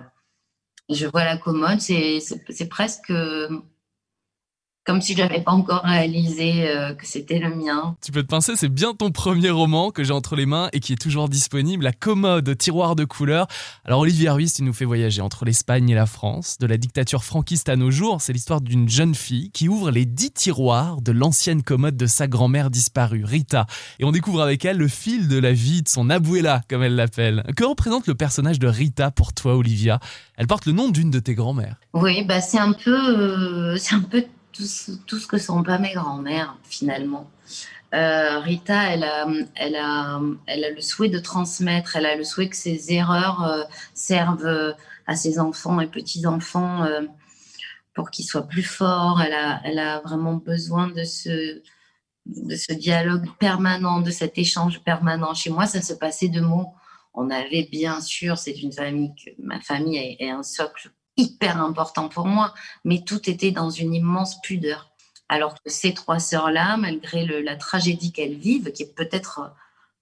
je 0.89 1.06
vois 1.06 1.24
la 1.24 1.38
commode, 1.38 1.80
c'est 1.80 2.70
presque 2.70 3.12
euh, 3.12 3.62
comme 4.86 5.02
si 5.02 5.14
je 5.14 5.20
n'avais 5.20 5.42
pas 5.42 5.52
encore 5.52 5.84
réalisé 5.84 6.68
euh, 6.68 6.94
que 6.96 7.06
c'était 7.06 7.40
le 7.40 7.54
mien. 7.54 7.96
Tu 8.04 8.12
peux 8.12 8.24
te 8.24 8.28
pincer, 8.28 8.56
c'est 8.56 8.70
bien 8.70 8.94
ton 8.94 9.12
premier 9.12 9.52
roman 9.52 9.92
que 9.92 10.04
j'ai 10.04 10.14
entre 10.14 10.36
les 10.36 10.48
mains 10.48 10.70
et 10.74 10.80
qui 10.80 10.94
est 10.94 11.02
toujours 11.02 11.30
disponible, 11.30 11.84
La 11.84 11.92
commode 11.92 12.58
tiroir 12.58 12.96
de 12.96 13.06
couleur. 13.06 13.48
Alors 13.86 14.00
Olivier 14.00 14.30
Ruiz, 14.30 14.54
tu 14.54 14.64
nous 14.64 14.74
fais 14.74 14.86
voyager 14.86 15.22
entre 15.22 15.46
l'Espagne 15.46 15.90
et 15.90 15.96
la 15.96 16.08
France, 16.08 16.58
de 16.60 16.66
la 16.66 16.78
dictature 16.78 17.24
franquiste 17.24 17.70
à 17.70 17.76
nos 17.76 17.92
jours. 17.92 18.22
C'est 18.22 18.34
l'histoire 18.34 18.62
d'une 18.62 18.90
jeune 18.90 19.14
fille 19.14 19.52
qui 19.52 19.70
ouvre 19.70 19.92
les 19.92 20.06
dix 20.06 20.32
tiroirs 20.32 21.02
de 21.02 21.12
l'ancienne 21.12 21.62
commode 21.62 21.96
de 21.96 22.08
sa 22.08 22.28
grand-mère 22.28 22.72
disparue, 22.72 23.24
Rita. 23.24 23.68
Et 24.00 24.04
on 24.04 24.12
découvre 24.12 24.42
avec 24.42 24.66
elle 24.66 24.78
le 24.78 24.88
fil 24.88 25.28
de 25.28 25.38
la 25.38 25.54
vie 25.54 25.84
de 25.84 25.90
son 25.90 26.10
abuela, 26.10 26.62
comme 26.68 26.82
elle 26.82 26.96
l'appelle. 26.96 27.44
Que 27.56 27.66
représente 27.66 28.08
le 28.08 28.16
personnage 28.16 28.58
de 28.58 28.68
Rita 28.68 29.12
pour 29.12 29.34
toi, 29.34 29.56
Olivia? 29.56 30.00
Elle 30.38 30.48
porte 30.48 30.66
le 30.66 30.72
nom 30.72 30.90
d'une 30.90 31.12
de 31.12 31.20
tes 31.20 31.36
grand-mères. 31.36 31.76
Oui, 31.94 32.24
bah 32.26 32.42
c'est 32.42 32.58
un 32.58 32.74
peu, 32.74 32.96
euh, 32.96 33.78
c'est 33.78 33.94
un 33.94 34.02
peu 34.02 34.24
tout, 34.51 34.63
ce- 34.63 35.28
que 35.28 35.38
sont 35.38 35.63
pas 35.63 35.78
mes 35.80 35.93
grands-mères 35.93 36.58
finalement. 36.63 37.30
Euh, 37.93 38.39
Rita, 38.39 38.93
elle 38.93 39.04
a, 39.04 39.28
elle, 39.56 39.76
a, 39.76 40.21
elle 40.47 40.63
a 40.63 40.69
le 40.71 40.82
souhait 40.82 41.10
de 41.10 41.19
transmettre, 41.19 41.95
elle 41.97 42.06
a 42.06 42.15
le 42.15 42.23
souhait 42.23 42.47
que 42.49 42.56
ses 42.56 42.93
erreurs 42.93 43.43
euh, 43.43 43.63
servent 43.93 44.45
euh, 44.45 44.71
à 45.08 45.15
ses 45.15 45.39
enfants 45.39 45.80
et 45.82 45.88
petits-enfants 45.88 46.86
pour 47.93 48.10
qu'ils 48.12 48.26
soient 48.26 48.47
plus 48.47 48.63
forts. 48.63 49.21
Elle 49.21 49.34
a, 49.34 49.62
elle 49.65 49.80
a 49.80 49.99
vraiment 49.99 50.36
besoin 50.36 50.88
de 50.88 51.04
ce, 51.04 51.62
de 52.26 52.56
ce 52.56 52.71
dialogue 52.73 53.28
permanent, 53.39 53.99
de 53.99 54.12
cet 54.12 54.38
échange 54.38 54.82
permanent. 54.84 55.34
Chez 55.34 55.49
moi, 55.49 55.65
ça 55.65 55.82
se 55.82 55.93
passait 55.93 56.30
de 56.30 56.39
mots. 56.41 56.73
On 57.13 57.30
avait 57.30 57.67
bien 57.69 57.99
sûr, 57.99 58.38
c'est 58.38 58.62
une 58.62 58.71
famille, 58.71 59.13
que, 59.15 59.32
ma 59.39 59.60
famille 59.60 59.97
est 60.19 60.30
un 60.30 60.43
socle 60.43 60.91
hyper 61.17 61.62
important 61.62 62.10
pour 62.10 62.26
moi, 62.26 62.54
mais 62.86 63.04
tout 63.04 63.30
était 63.30 63.52
dans 63.52 63.69
une 63.69 63.93
immense 63.93 64.39
pudeur. 64.41 64.91
Alors 65.30 65.54
que 65.56 65.69
ces 65.69 65.93
trois 65.93 66.19
sœurs-là, 66.19 66.78
malgré 66.78 67.26
le- 67.26 67.41
la 67.41 67.56
tragédie 67.56 68.12
qu'elles 68.12 68.36
vivent, 68.36 68.71
qui 68.71 68.84
est 68.84 68.95
peut-être 68.95 69.39
euh, 69.39 69.47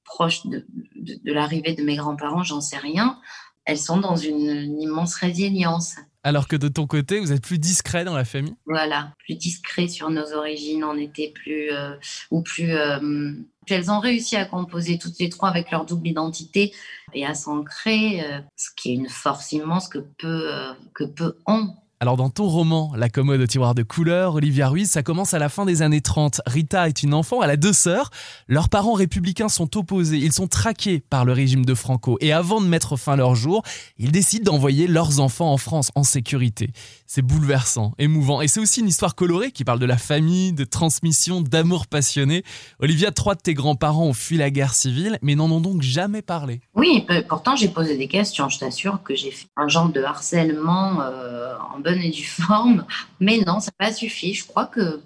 proche 0.04 0.46
de, 0.48 0.66
de- 0.96 1.20
de 1.24 1.34
l'arrivée 1.34 1.74
de 1.76 1.84
mes 1.84 1.96
grands-parents, 1.96 2.44
j'en 2.44 2.62
sais 2.62 2.78
rien, 2.78 3.20
elles 3.66 3.78
sont 3.78 3.98
dans 3.98 4.16
une, 4.16 4.50
une 4.50 4.82
immense 4.82 5.14
résilience. 5.16 5.98
Alors 6.24 6.48
que 6.48 6.56
de 6.56 6.68
ton 6.68 6.88
côté, 6.88 7.20
vous 7.20 7.32
êtes 7.32 7.44
plus 7.44 7.60
discret 7.60 8.04
dans 8.04 8.16
la 8.16 8.26
famille? 8.26 8.56
Voilà, 8.66 9.14
plus 9.20 9.36
discret 9.36 9.88
sur 9.88 10.10
nos 10.10 10.34
origines, 10.34 10.84
on 10.84 10.98
était 10.98 11.32
plus 11.34 11.72
euh, 11.72 11.96
ou 12.32 12.42
plus. 12.42 12.72
euh, 12.74 13.32
elles 13.72 13.92
ont 13.92 14.00
réussi 14.00 14.36
à 14.36 14.46
composer 14.46 14.98
toutes 14.98 15.20
les 15.20 15.30
trois 15.30 15.50
avec 15.50 15.72
leur 15.72 15.86
double 15.86 16.08
identité 16.08 16.74
et 17.14 17.26
à 17.26 17.34
s'ancrer, 17.34 18.24
euh, 18.24 18.40
ce 18.56 18.70
qui 18.76 18.92
est 18.92 18.96
une 18.96 19.10
force 19.10 19.52
immense 19.52 19.88
que 19.88 20.00
peu 20.00 20.54
euh, 20.54 20.74
que 20.94 21.04
peu 21.04 21.38
ont. 21.46 21.74
Alors 22.02 22.16
dans 22.16 22.30
ton 22.30 22.48
roman, 22.48 22.94
La 22.96 23.10
commode 23.10 23.42
au 23.42 23.46
tiroir 23.46 23.76
de 23.76 23.84
couleur, 23.84 24.36
Olivia 24.36 24.70
Ruiz, 24.70 24.90
ça 24.90 25.04
commence 25.04 25.34
à 25.34 25.40
la 25.40 25.50
fin 25.50 25.66
des 25.66 25.82
années 25.82 26.00
30. 26.00 26.40
Rita 26.46 26.88
est 26.88 27.04
une 27.04 27.14
enfant, 27.14 27.44
elle 27.44 27.50
a 27.50 27.58
deux 27.58 27.74
sœurs. 27.74 28.10
Leurs 28.48 28.70
parents 28.70 28.94
républicains 28.94 29.50
sont 29.50 29.76
opposés, 29.76 30.16
ils 30.16 30.32
sont 30.32 30.48
traqués 30.48 31.02
par 31.02 31.26
le 31.26 31.34
régime 31.34 31.66
de 31.66 31.74
Franco. 31.74 32.18
Et 32.22 32.32
avant 32.32 32.62
de 32.62 32.68
mettre 32.68 32.96
fin 32.96 33.14
à 33.14 33.16
leur 33.18 33.36
jour, 33.36 33.64
ils 33.98 34.14
décident 34.14 34.50
d'envoyer 34.50 34.88
leurs 34.88 35.20
enfants 35.20 35.52
en 35.52 35.58
France 35.58 35.92
en 35.94 36.04
sécurité. 36.04 36.70
C'est 37.06 37.22
bouleversant, 37.22 37.92
émouvant. 37.98 38.40
Et 38.40 38.48
c'est 38.48 38.62
aussi 38.62 38.80
une 38.80 38.88
histoire 38.88 39.14
colorée 39.14 39.52
qui 39.52 39.66
parle 39.66 39.80
de 39.80 39.86
la 39.86 39.98
famille, 39.98 40.54
de 40.54 40.64
transmission, 40.64 41.42
d'amour 41.42 41.86
passionné. 41.88 42.46
Olivia, 42.80 43.12
trois 43.12 43.36
de 43.36 43.42
tes 43.42 43.54
grands-parents 43.54 44.06
ont 44.06 44.14
fui 44.14 44.38
la 44.38 44.52
guerre 44.52 44.74
civile, 44.74 45.20
mais 45.22 45.36
n'en 45.36 45.52
ont 45.52 45.60
donc 45.60 45.82
jamais 45.82 46.22
parlé. 46.22 46.62
Oui, 46.76 47.06
pourtant 47.28 47.58
j'ai 47.58 47.68
posé 47.68 47.98
des 47.98 48.08
questions. 48.08 48.48
Je 48.48 48.58
t'assure 48.58 49.04
que 49.04 49.16
j'ai 49.16 49.32
fait 49.32 49.48
un 49.58 49.68
genre 49.68 49.90
de 49.90 50.02
harcèlement 50.02 51.02
euh, 51.02 51.56
en 51.76 51.80
et 51.98 52.10
due 52.10 52.24
forme, 52.26 52.86
mais 53.20 53.40
non, 53.46 53.60
ça 53.60 53.72
n'a 53.80 53.88
pas 53.88 53.94
suffi. 53.94 54.34
Je 54.34 54.46
crois 54.46 54.66
que 54.66 55.02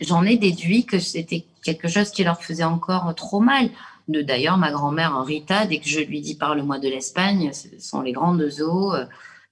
j'en 0.00 0.24
ai 0.24 0.36
déduit 0.36 0.84
que 0.84 0.98
c'était 0.98 1.44
quelque 1.62 1.88
chose 1.88 2.10
qui 2.10 2.24
leur 2.24 2.42
faisait 2.42 2.64
encore 2.64 3.14
trop 3.14 3.40
mal. 3.40 3.70
D'ailleurs, 4.06 4.58
ma 4.58 4.70
grand-mère 4.70 5.24
Rita, 5.24 5.66
dès 5.66 5.78
que 5.78 5.88
je 5.88 6.00
lui 6.00 6.20
dis 6.20 6.34
parle-moi 6.34 6.78
de 6.78 6.88
l'Espagne, 6.88 7.52
ce 7.52 7.68
sont 7.80 8.02
les 8.02 8.12
grandes 8.12 8.46
eaux 8.60 8.92
euh, 8.92 9.06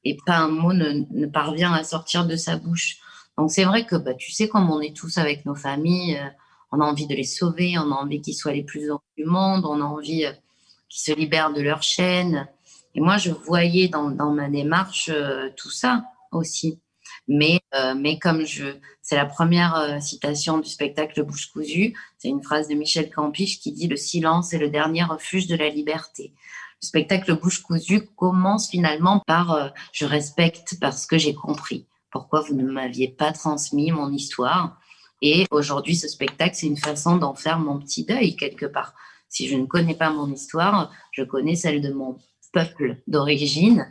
et 0.04 0.18
pas 0.26 0.36
un 0.36 0.48
mot 0.48 0.74
ne, 0.74 1.26
parvient 1.26 1.72
à 1.72 1.84
sortir 1.84 2.26
de 2.26 2.36
sa 2.36 2.56
bouche. 2.56 2.98
Donc 3.38 3.50
c'est 3.50 3.64
vrai 3.64 3.86
que 3.86 3.96
bah, 3.96 4.12
tu 4.12 4.30
sais 4.30 4.48
comme 4.48 4.70
on 4.70 4.82
est 4.82 4.94
tous 4.94 5.16
avec 5.16 5.46
nos 5.46 5.54
familles, 5.54 6.18
euh, 6.18 6.28
on 6.70 6.80
a 6.80 6.84
envie 6.84 7.06
de 7.06 7.14
les 7.14 7.24
sauver, 7.24 7.78
on 7.78 7.90
a 7.92 7.94
envie 7.94 8.20
qu'ils 8.20 8.34
soient 8.34 8.52
les 8.52 8.62
plus 8.62 8.88
heureux 8.88 9.00
du 9.16 9.24
monde, 9.24 9.64
on 9.64 9.80
a 9.80 9.84
envie 9.84 10.26
euh, 10.26 10.32
qu'ils 10.90 11.14
se 11.14 11.18
libèrent 11.18 11.54
de 11.54 11.62
leur 11.62 11.82
chaîne. 11.82 12.46
Et 12.94 13.00
moi, 13.00 13.16
je 13.16 13.30
voyais 13.30 13.88
dans, 13.88 14.10
dans 14.10 14.32
ma 14.32 14.50
démarche 14.50 15.10
tout 15.56 15.70
ça 15.70 16.04
aussi. 16.32 16.80
Mais, 17.28 17.60
euh, 17.74 17.94
mais 17.94 18.18
comme 18.18 18.44
je, 18.44 18.64
c'est 19.00 19.16
la 19.16 19.26
première 19.26 19.76
euh, 19.76 20.00
citation 20.00 20.58
du 20.58 20.68
spectacle 20.68 21.22
Bouche 21.24 21.50
cousue, 21.52 21.94
c'est 22.18 22.28
une 22.28 22.42
phrase 22.42 22.68
de 22.68 22.74
Michel 22.74 23.10
Campiche 23.10 23.60
qui 23.60 23.72
dit 23.72 23.86
Le 23.86 23.96
silence 23.96 24.52
est 24.52 24.58
le 24.58 24.70
dernier 24.70 25.04
refuge 25.04 25.46
de 25.46 25.56
la 25.56 25.68
liberté. 25.68 26.32
Le 26.82 26.86
spectacle 26.86 27.38
Bouche 27.38 27.62
cousue 27.62 28.06
commence 28.16 28.68
finalement 28.68 29.22
par 29.26 29.52
euh, 29.52 29.68
Je 29.92 30.04
respecte 30.04 30.76
parce 30.80 31.06
que 31.06 31.18
j'ai 31.18 31.34
compris. 31.34 31.86
Pourquoi 32.10 32.40
vous 32.40 32.54
ne 32.54 32.70
m'aviez 32.70 33.08
pas 33.08 33.32
transmis 33.32 33.90
mon 33.90 34.10
histoire? 34.12 34.78
Et 35.22 35.46
aujourd'hui, 35.50 35.94
ce 35.94 36.08
spectacle, 36.08 36.56
c'est 36.56 36.66
une 36.66 36.76
façon 36.76 37.16
d'en 37.16 37.34
faire 37.34 37.58
mon 37.58 37.78
petit 37.78 38.04
deuil 38.04 38.34
quelque 38.34 38.66
part. 38.66 38.94
Si 39.28 39.48
je 39.48 39.56
ne 39.56 39.66
connais 39.66 39.94
pas 39.94 40.10
mon 40.10 40.30
histoire, 40.30 40.90
je 41.12 41.22
connais 41.22 41.54
celle 41.54 41.80
de 41.80 41.92
mon 41.92 42.18
peuple 42.52 43.00
d'origine 43.06 43.88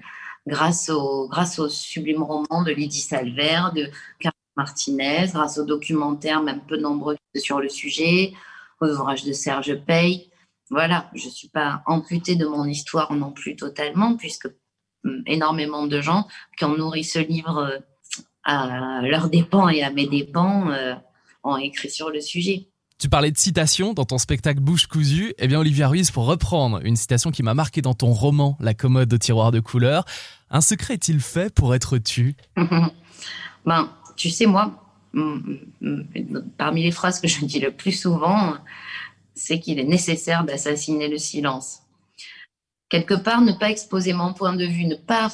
grâce 0.48 0.90
au, 0.90 1.28
grâce 1.28 1.60
au 1.60 1.70
sublime 1.70 2.24
roman 2.24 2.64
de 2.64 2.72
Lydie 2.72 3.00
Salver, 3.00 3.62
de 3.76 3.90
Carmen 4.20 4.34
Martinez, 4.56 5.28
grâce 5.34 5.58
aux 5.58 5.66
documentaires, 5.66 6.42
même 6.42 6.62
peu 6.62 6.78
nombreux 6.78 7.18
sur 7.36 7.60
le 7.60 7.70
sujet, 7.70 8.34
aux 8.80 8.90
ouvrages 8.90 9.24
de 9.24 9.34
Serge 9.34 9.76
Pey. 9.86 10.30
voilà, 10.70 11.10
je 11.14 11.30
suis 11.30 11.50
pas 11.50 11.84
amputée 11.86 12.36
de 12.36 12.46
mon 12.46 12.66
histoire 12.66 13.14
non 13.14 13.32
plus 13.32 13.56
totalement, 13.56 14.16
puisque 14.18 14.48
hum, 15.06 15.24
énormément 15.26 15.88
de 15.88 16.02
gens 16.02 16.28
qui 16.58 16.66
ont 16.66 16.76
nourri 16.76 17.04
ce 17.04 17.20
livre 17.20 17.58
euh, 17.58 17.80
à 18.44 19.02
leurs 19.04 19.30
dépens 19.30 19.70
et 19.70 19.84
à 19.84 19.92
mes 19.92 20.08
dépens 20.08 20.72
euh, 20.72 20.96
ont 21.44 21.58
écrit 21.58 21.92
sur 21.92 22.10
le 22.10 22.22
sujet. 22.22 22.71
Tu 23.02 23.10
parlais 23.10 23.32
de 23.32 23.38
citation 23.38 23.94
dans 23.94 24.06
ton 24.06 24.20
spectacle 24.20 24.60
Bouche 24.60 24.86
cousue. 24.86 25.34
Eh 25.40 25.48
bien, 25.48 25.60
Olivia 25.60 25.88
Ruiz, 25.88 26.12
pour 26.12 26.28
reprendre 26.28 26.80
une 26.84 26.96
citation 26.96 27.32
qui 27.32 27.42
m'a 27.42 27.56
marqué 27.56 27.82
dans 27.82 27.96
ton 27.96 28.12
roman 28.12 28.58
La 28.60 28.76
commode 28.76 29.12
au 29.12 29.18
tiroir 29.18 29.50
de 29.50 29.60
couleurs, 29.60 30.06
un 30.52 30.62
secret 30.62 30.94
est-il 30.94 31.20
fait 31.20 31.52
pour 31.52 31.74
être 31.74 31.98
tu? 31.98 32.36
Ben, 33.66 33.90
tu 34.16 34.30
sais, 34.30 34.46
moi, 34.46 34.84
hum, 35.16 35.60
hum, 35.82 36.06
hum, 36.16 36.44
parmi 36.60 36.84
les 36.84 36.92
phrases 36.92 37.20
que 37.20 37.28
je 37.28 37.44
dis 37.44 37.60
le 37.60 37.72
plus 37.72 37.92
souvent, 37.92 38.54
c'est 39.34 39.60
qu'il 39.60 39.80
est 39.80 39.84
nécessaire 39.84 40.44
d'assassiner 40.44 41.08
le 41.08 41.18
silence. 41.18 41.80
Quelque 42.88 43.16
part, 43.16 43.42
ne 43.42 43.54
pas 43.54 43.72
exposer 43.72 44.14
mon 44.14 44.34
point 44.34 44.54
de 44.54 44.66
vue, 44.66 44.86
ne 44.86 44.96
pas, 44.96 45.32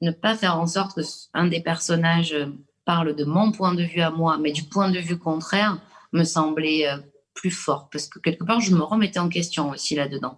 ne 0.00 0.12
pas 0.12 0.36
faire 0.36 0.60
en 0.60 0.66
sorte 0.68 0.94
que 0.94 1.02
un 1.34 1.48
des 1.48 1.60
personnages 1.60 2.36
parle 2.84 3.16
de 3.16 3.24
mon 3.24 3.50
point 3.50 3.74
de 3.74 3.82
vue 3.82 4.00
à 4.00 4.10
moi, 4.10 4.38
mais 4.38 4.52
du 4.52 4.62
point 4.62 4.90
de 4.90 5.00
vue 5.00 5.18
contraire, 5.18 5.78
me 6.12 6.24
semblait 6.24 6.88
euh, 6.88 6.98
plus 7.34 7.50
fort. 7.50 7.88
Parce 7.90 8.08
que 8.08 8.18
quelque 8.18 8.44
part, 8.44 8.60
je 8.60 8.74
me 8.74 8.82
remettais 8.82 9.18
en 9.18 9.28
question 9.28 9.70
aussi 9.70 9.94
là-dedans. 9.94 10.36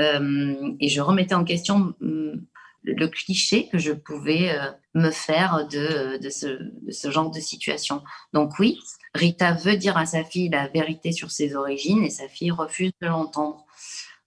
Euh, 0.00 0.74
et 0.80 0.88
je 0.88 1.00
remettais 1.00 1.34
en 1.34 1.44
question 1.44 1.94
hum, 2.00 2.44
le 2.84 3.08
cliché 3.08 3.68
que 3.68 3.78
je 3.78 3.92
pouvais 3.92 4.50
euh, 4.50 4.70
me 4.94 5.10
faire 5.10 5.66
de, 5.68 6.18
de, 6.18 6.30
ce, 6.30 6.46
de 6.46 6.90
ce 6.90 7.10
genre 7.10 7.30
de 7.30 7.40
situation. 7.40 8.02
Donc 8.32 8.58
oui, 8.58 8.78
Rita 9.14 9.52
veut 9.52 9.76
dire 9.76 9.96
à 9.96 10.06
sa 10.06 10.24
fille 10.24 10.48
la 10.48 10.68
vérité 10.68 11.12
sur 11.12 11.30
ses 11.30 11.54
origines 11.54 12.04
et 12.04 12.10
sa 12.10 12.28
fille 12.28 12.50
refuse 12.50 12.92
de 13.02 13.08
l'entendre. 13.08 13.64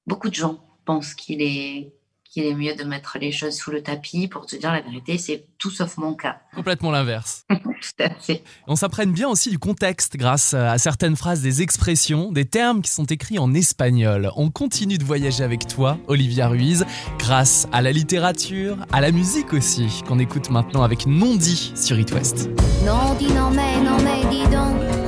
Beaucoup 0.06 0.30
de 0.30 0.36
gens 0.36 0.64
pensent 0.86 1.14
qu'il 1.14 1.42
est 1.42 1.94
qu'il 2.32 2.46
est 2.46 2.56
mieux 2.56 2.76
de 2.76 2.86
mettre 2.86 3.18
les 3.20 3.34
choses 3.34 3.58
sous 3.58 3.72
le 3.72 3.84
tapis 3.84 4.30
pour 4.30 4.46
te 4.46 4.56
dire 4.56 4.72
la 4.72 4.80
vérité, 4.80 5.18
c'est 5.18 5.44
tout 5.58 5.70
sauf 5.70 5.98
mon 5.98 6.14
cas. 6.14 6.40
Complètement 6.56 6.90
l'inverse. 6.90 7.46
Tout 7.50 8.04
à 8.04 8.10
fait. 8.12 8.44
On 8.68 8.76
s'apprenne 8.76 9.12
bien 9.12 9.28
aussi 9.28 9.50
du 9.50 9.58
contexte 9.58 10.16
grâce 10.16 10.54
à 10.54 10.78
certaines 10.78 11.16
phrases, 11.16 11.42
des 11.42 11.62
expressions, 11.62 12.32
des 12.32 12.46
termes 12.46 12.82
qui 12.82 12.92
sont 12.92 13.06
écrits 13.06 13.40
en 13.40 13.54
espagnol. 13.54 14.32
On 14.36 14.52
continue 14.52 14.98
de 15.00 15.04
voyager 15.04 15.44
avec 15.44 15.68
toi, 15.68 15.98
Olivia 16.08 16.48
Ruiz, 16.48 16.86
grâce 17.18 17.68
à 17.72 17.82
la 17.82 17.92
littérature, 17.92 18.78
à 18.92 19.02
la 19.02 19.12
musique 19.12 19.52
aussi, 19.54 20.04
qu'on 20.08 20.20
écoute 20.20 20.52
maintenant 20.52 20.84
avec 20.84 21.08
Non 21.08 21.36
dit 21.36 21.74
sur 21.76 22.00
It 22.00 22.12
West. 22.12 22.50
Non, 22.86 23.16
dis 23.18 23.34
non, 23.34 23.50
mais 23.50 23.82
non, 23.82 23.98
mais 24.04 24.30
dis 24.30 24.44
donc. 24.44 25.02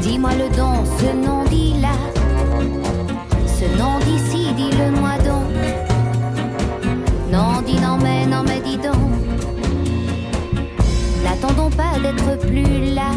Dis-moi 0.00 0.30
le 0.34 0.56
don, 0.56 0.84
ce 0.98 1.12
nom 1.16 1.44
dit 1.44 1.79
dis 7.70 7.80
non, 7.80 7.96
mais 8.02 8.26
non, 8.26 8.42
mais 8.46 8.60
dis 8.60 8.76
donc. 8.76 8.96
N'attendons 11.24 11.70
pas 11.70 11.98
d'être 12.02 12.38
plus 12.46 12.94
là 12.94 13.10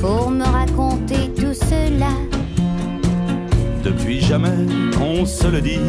pour 0.00 0.30
me 0.30 0.44
raconter 0.44 1.30
tout 1.36 1.54
cela. 1.54 2.10
Depuis 3.84 4.20
jamais 4.20 4.66
qu'on 4.96 5.26
se 5.26 5.46
le 5.48 5.60
dit, 5.60 5.80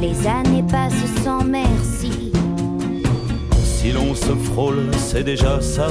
Les 0.00 0.26
années 0.26 0.64
passent 0.70 1.22
sans 1.24 1.44
merci. 1.44 2.32
si 3.62 3.92
l'on 3.92 4.14
se 4.14 4.34
frôle, 4.34 4.90
c'est 4.98 5.24
déjà 5.24 5.60
ça. 5.60 5.88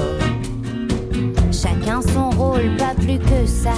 Chacun 1.52 2.02
son 2.02 2.30
rôle, 2.32 2.76
pas 2.78 2.94
plus 2.96 3.20
que 3.20 3.46
ça. 3.46 3.74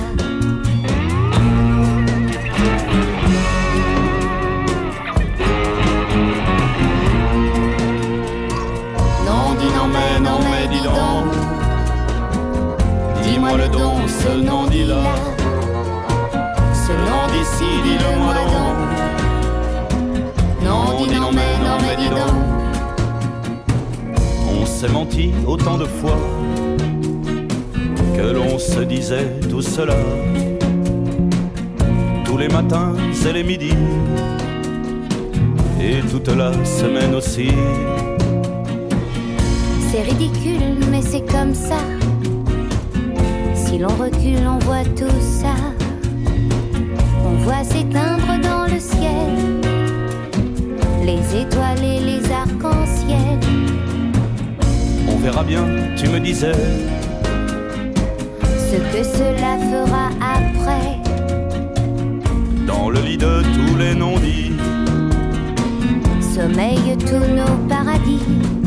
Dis-moi 13.24 13.58
le 13.58 13.68
don, 13.70 13.94
ce 14.08 14.32
nom 14.42 14.68
dit 14.68 14.84
là. 14.84 15.04
Ce 16.74 16.92
nom 16.92 17.28
d'ici, 17.32 17.70
dis-le-moi 17.84 18.34
donc. 18.34 18.78
Non, 20.64 21.06
dis 21.08 21.20
non, 21.20 21.32
mais 21.32 21.52
non, 21.66 21.78
mais 21.86 21.96
dis 21.96 22.10
donc. 22.10 22.36
On 24.50 24.66
s'est 24.66 24.90
menti 24.90 25.34
autant 25.48 25.78
de 25.78 25.86
fois 25.86 26.18
que 28.16 28.34
l'on 28.34 28.60
se 28.60 28.82
disait 28.82 29.40
tout 29.50 29.62
cela. 29.62 29.98
Tous 32.26 32.38
les 32.38 32.48
matins 32.50 32.94
et 33.28 33.34
les 33.34 33.44
midis, 33.44 33.78
et 35.80 36.02
toute 36.12 36.28
la 36.30 36.52
semaine 36.66 37.16
aussi. 37.16 37.50
C'est 39.92 40.04
ridicule, 40.04 40.78
mais 40.90 41.02
c'est 41.02 41.26
comme 41.30 41.54
ça. 41.54 41.80
Si 43.54 43.78
l'on 43.78 43.90
recule, 43.90 44.48
on 44.48 44.58
voit 44.60 44.86
tout 44.96 45.20
ça. 45.20 45.54
On 47.26 47.34
voit 47.44 47.66
s'éteindre 47.66 48.40
dans 48.42 48.74
le 48.74 48.80
ciel 48.80 49.60
les 51.04 51.42
étoiles 51.42 51.84
et 51.84 52.00
les 52.00 52.32
arcs-en-ciel. 52.32 53.38
On 55.10 55.18
verra 55.18 55.44
bien, 55.44 55.66
tu 55.98 56.08
me 56.08 56.22
disais, 56.22 56.54
Ce 58.70 58.78
que 58.78 59.04
cela 59.04 59.58
fera 59.72 60.10
après. 60.38 61.02
dans 62.66 62.90
le 62.90 63.02
lit 63.02 63.18
de 63.18 63.42
tous 63.42 63.78
les 63.78 63.94
non-dits. 63.94 64.54
Sommeillent 66.22 66.98
tous 67.00 67.28
nos 67.36 67.58
paradis. 67.68 68.61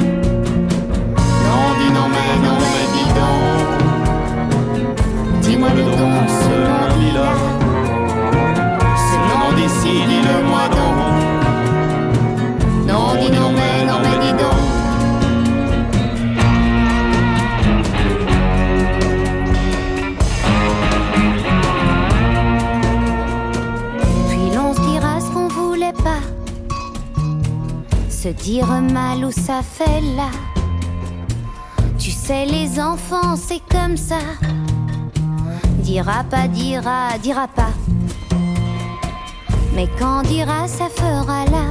Dire 28.44 28.66
mal 28.66 29.24
où 29.24 29.30
ça 29.30 29.62
fait 29.62 30.02
là. 30.18 30.28
Tu 31.98 32.10
sais, 32.10 32.44
les 32.44 32.78
enfants, 32.78 33.36
c'est 33.36 33.62
comme 33.70 33.96
ça. 33.96 34.18
Dira 35.78 36.24
pas, 36.30 36.46
dira, 36.46 37.16
dira 37.22 37.48
pas. 37.48 37.72
Mais 39.74 39.88
quand 39.98 40.20
dira, 40.24 40.68
ça 40.68 40.88
fera 40.94 41.46
là 41.46 41.66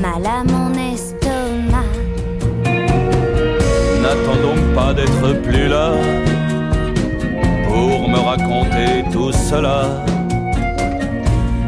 mal 0.00 0.26
à 0.26 0.42
mon 0.42 0.72
estomac. 0.92 1.92
N'attendons 4.02 4.74
pas 4.74 4.92
d'être 4.94 5.42
plus 5.42 5.68
là 5.68 5.92
pour 7.68 8.08
me 8.08 8.18
raconter 8.18 9.04
tout 9.12 9.30
cela. 9.30 10.04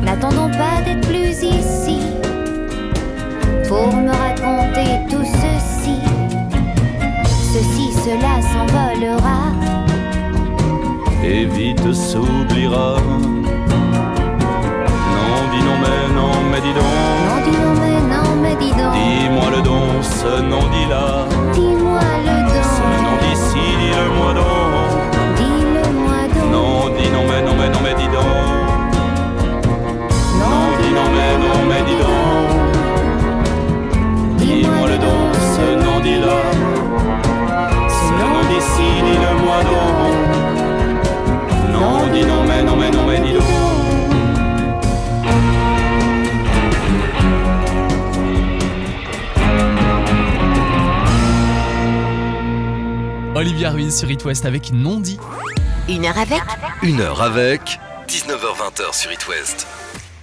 N'attendons 0.02 0.50
pas 0.50 0.82
d'être 0.84 1.06
plus 1.06 1.44
ici 1.44 2.13
pour 3.74 3.90
me 3.96 4.10
raconter 4.26 4.90
tout 5.10 5.26
ceci. 5.42 5.98
Ceci, 7.52 7.86
cela 8.04 8.34
s'envolera. 8.50 9.38
Et 11.24 11.44
vite 11.46 11.92
s'oubliera. 11.92 12.96
Non, 15.14 15.40
dis 15.52 15.62
non, 15.68 15.76
mais 15.82 16.00
non, 16.18 16.34
mais 16.50 16.60
dis 16.66 16.74
donc. 16.78 16.94
Non, 17.28 17.38
dis 17.46 17.56
non, 17.62 17.74
mais 17.82 18.00
non, 18.14 18.28
mais 18.42 18.56
dis 18.62 18.74
donc. 18.80 18.92
Dis-moi 18.94 19.48
le 19.56 19.60
don, 19.62 19.82
Olivia 53.44 53.72
Ruiz 53.72 53.94
sur 53.94 54.10
It 54.10 54.24
West 54.24 54.46
avec 54.46 54.72
Non 54.72 55.00
dit. 55.00 55.18
Une 55.86 56.06
heure 56.06 56.16
avec 56.16 56.40
Une 56.80 57.02
heure 57.02 57.20
avec 57.20 57.78
19h20 58.08 58.94
sur 58.94 59.12
It 59.12 59.28
West. 59.28 59.66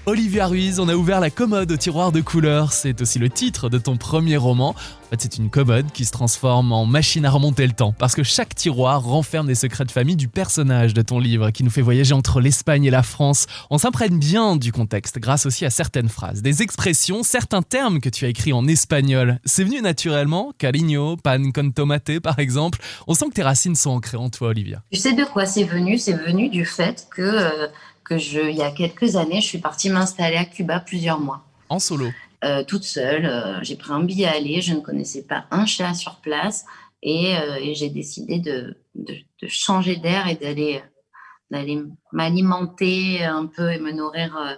Olivia 0.07 0.47
Ruiz, 0.47 0.79
on 0.79 0.89
a 0.89 0.95
ouvert 0.95 1.19
la 1.19 1.29
commode 1.29 1.71
au 1.71 1.77
tiroir 1.77 2.11
de 2.11 2.21
couleurs. 2.21 2.73
C'est 2.73 3.01
aussi 3.01 3.19
le 3.19 3.29
titre 3.29 3.69
de 3.69 3.77
ton 3.77 3.97
premier 3.97 4.35
roman. 4.35 4.69
En 4.69 5.09
fait, 5.11 5.21
c'est 5.21 5.37
une 5.37 5.51
commode 5.51 5.91
qui 5.91 6.05
se 6.05 6.11
transforme 6.11 6.71
en 6.71 6.87
machine 6.87 7.23
à 7.23 7.29
remonter 7.29 7.67
le 7.67 7.73
temps. 7.73 7.93
Parce 7.99 8.15
que 8.15 8.23
chaque 8.23 8.55
tiroir 8.55 9.03
renferme 9.03 9.45
des 9.45 9.53
secrets 9.53 9.85
de 9.85 9.91
famille 9.91 10.15
du 10.15 10.27
personnage 10.27 10.95
de 10.95 11.03
ton 11.03 11.19
livre 11.19 11.51
qui 11.51 11.63
nous 11.63 11.69
fait 11.69 11.83
voyager 11.83 12.15
entre 12.15 12.41
l'Espagne 12.41 12.85
et 12.85 12.89
la 12.89 13.03
France. 13.03 13.45
On 13.69 13.77
s'imprègne 13.77 14.17
bien 14.17 14.55
du 14.55 14.71
contexte 14.71 15.19
grâce 15.19 15.45
aussi 15.45 15.65
à 15.65 15.69
certaines 15.69 16.09
phrases, 16.09 16.41
des 16.41 16.63
expressions, 16.63 17.21
certains 17.21 17.61
termes 17.61 17.99
que 17.99 18.09
tu 18.09 18.25
as 18.25 18.29
écrits 18.29 18.53
en 18.53 18.67
espagnol. 18.67 19.39
C'est 19.45 19.63
venu 19.63 19.81
naturellement, 19.81 20.51
cariño, 20.57 21.15
pan 21.17 21.51
con 21.53 21.69
tomate 21.69 22.19
par 22.21 22.39
exemple. 22.39 22.79
On 23.05 23.13
sent 23.13 23.25
que 23.29 23.35
tes 23.35 23.43
racines 23.43 23.75
sont 23.75 23.91
ancrées 23.91 24.17
en 24.17 24.31
toi, 24.31 24.47
Olivia. 24.47 24.81
Tu 24.91 24.97
sais 24.97 25.13
de 25.13 25.25
quoi 25.25 25.45
c'est 25.45 25.65
venu? 25.65 25.99
C'est 25.99 26.13
venu 26.13 26.49
du 26.49 26.65
fait 26.65 27.07
que, 27.11 27.21
euh, 27.21 27.67
que 28.11 28.17
je, 28.17 28.41
il 28.41 28.57
y 28.57 28.61
a 28.61 28.71
quelques 28.71 29.15
années, 29.15 29.39
je 29.39 29.47
suis 29.47 29.59
partie 29.59 29.89
m'installer 29.89 30.35
à 30.35 30.43
Cuba 30.43 30.81
plusieurs 30.81 31.21
mois. 31.21 31.45
En 31.69 31.79
solo. 31.79 32.07
euh, 32.43 32.61
toute 32.65 32.83
seule. 32.83 33.25
Euh, 33.25 33.59
j'ai 33.61 33.77
pris 33.77 33.93
un 33.93 34.03
billet 34.03 34.25
à 34.25 34.33
aller, 34.33 34.61
je 34.61 34.73
ne 34.73 34.81
connaissais 34.81 35.23
pas 35.23 35.45
un 35.49 35.65
chat 35.65 35.93
sur 35.93 36.17
place 36.17 36.65
et, 37.01 37.37
euh, 37.37 37.55
et 37.61 37.73
j'ai 37.73 37.89
décidé 37.89 38.39
de, 38.39 38.75
de, 38.95 39.13
de 39.41 39.47
changer 39.47 39.95
d'air 39.95 40.27
et 40.27 40.35
d'aller 40.35 40.81
d'aller 41.51 41.83
m'alimenter 42.11 43.23
un 43.23 43.45
peu 43.45 43.71
et 43.71 43.79
me 43.79 43.91
nourrir 43.91 44.35
euh, 44.35 44.55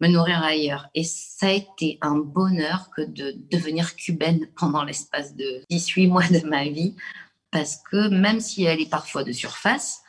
me 0.00 0.08
nourrir 0.08 0.42
ailleurs. 0.42 0.88
Et 0.94 1.04
ça 1.04 1.46
a 1.46 1.52
été 1.52 1.98
un 2.00 2.16
bonheur 2.16 2.90
que 2.96 3.02
de 3.02 3.34
devenir 3.52 3.94
cubaine 3.94 4.48
pendant 4.56 4.82
l'espace 4.82 5.36
de 5.36 5.62
18 5.70 6.06
mois 6.08 6.26
de 6.28 6.44
ma 6.46 6.64
vie 6.64 6.96
parce 7.52 7.76
que 7.90 8.08
même 8.08 8.40
si 8.40 8.64
elle 8.64 8.80
est 8.80 8.90
parfois 8.90 9.22
de 9.22 9.32
surface, 9.32 10.02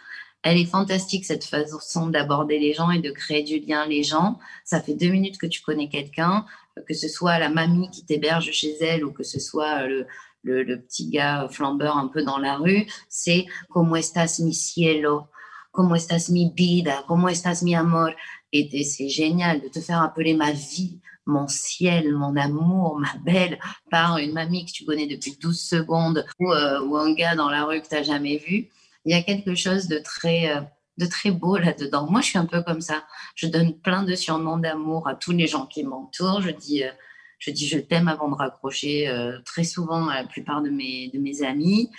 elle 0.44 0.58
est 0.58 0.66
fantastique 0.66 1.26
cette 1.26 1.44
façon 1.44 2.08
d'aborder 2.08 2.60
les 2.60 2.74
gens 2.74 2.92
et 2.92 3.00
de 3.00 3.12
créer 3.12 3.44
du 3.44 3.60
lien 3.60 3.86
les 3.86 4.04
gens. 4.04 4.40
Ça 4.64 4.82
fait 4.82 4.94
deux 4.94 5.10
minutes 5.10 5.38
que 5.38 5.48
tu 5.48 5.62
connais 5.62 5.90
quelqu'un, 5.90 6.46
que 6.88 6.94
ce 6.94 7.08
soit 7.08 7.40
la 7.40 7.50
mamie 7.50 7.90
qui 7.92 8.06
t'héberge 8.06 8.52
chez 8.52 8.76
elle 8.82 9.04
ou 9.04 9.12
que 9.12 9.24
ce 9.24 9.40
soit 9.40 9.86
le, 9.88 10.08
le, 10.44 10.82
petit 10.82 11.10
gars 11.10 11.48
flambeur 11.50 11.98
un 11.98 12.08
peu 12.08 12.24
dans 12.24 12.38
la 12.38 12.56
rue, 12.56 12.88
c'est 13.10 13.46
Como 13.70 13.96
estás 13.98 14.40
mi 14.40 14.54
cielo? 14.54 15.28
Como 15.72 15.96
estás 15.96 16.30
mi 16.30 16.52
vida? 16.56 17.04
Como 17.08 17.30
estás 17.30 17.62
mi 17.64 17.76
amor? 17.76 18.16
Et, 18.52 18.70
et 18.74 18.84
c'est 18.84 19.10
génial 19.10 19.62
de 19.62 19.68
te 19.68 19.80
faire 19.80 20.02
appeler 20.02 20.34
ma 20.34 20.52
vie, 20.52 21.00
mon 21.26 21.48
ciel, 21.48 22.16
mon 22.16 22.36
amour, 22.36 22.98
ma 23.00 23.14
belle, 23.24 23.60
par 23.92 24.18
une 24.18 24.34
mamie 24.34 24.66
que 24.66 24.72
tu 24.72 24.86
connais 24.86 25.06
depuis 25.06 25.38
12 25.40 25.60
secondes 25.60 26.26
ou, 26.40 26.52
euh, 26.52 26.82
ou 26.82 26.98
un 26.98 27.14
gars 27.14 27.36
dans 27.36 27.50
la 27.50 27.66
rue 27.66 27.82
que 27.82 27.88
tu 27.88 27.96
n'as 27.96 28.04
jamais 28.04 28.38
vu. 28.38 28.70
Il 29.06 29.12
y 29.12 29.16
a 29.16 29.24
quelque 29.24 29.56
chose 29.56 29.88
de 29.88 29.98
très, 30.00 30.50
euh, 30.56 30.62
de 30.98 31.06
très 31.06 31.32
beau 31.32 31.58
là-dedans. 31.58 32.10
Moi, 32.10 32.22
je 32.22 32.28
suis 32.28 32.38
un 32.38 32.46
peu 32.46 32.62
comme 32.62 32.82
ça. 32.82 33.06
Je 33.36 33.48
donne 33.48 33.80
plein 33.80 34.04
de 34.04 34.16
surnoms 34.16 34.58
d'amour 34.58 35.08
à 35.08 35.16
tous 35.16 35.32
les 35.32 35.48
gens 35.48 35.66
qui 35.66 35.84
m'entourent. 35.84 36.42
Je 36.42 36.52
dis, 36.52 36.84
euh, 36.84 36.92
je 37.40 37.52
dis 37.52 37.68
je 37.68 37.80
t'aime 37.80 38.08
avant 38.08 38.30
de 38.30 38.36
raccrocher 38.36 39.08
euh, 39.08 39.40
très 39.46 39.64
souvent 39.64 40.10
à 40.10 40.22
la 40.22 40.28
plupart 40.28 40.62
de 40.62 40.70
mes, 40.70 41.10
de 41.14 41.20
mes 41.20 41.44
amis. 41.44 41.90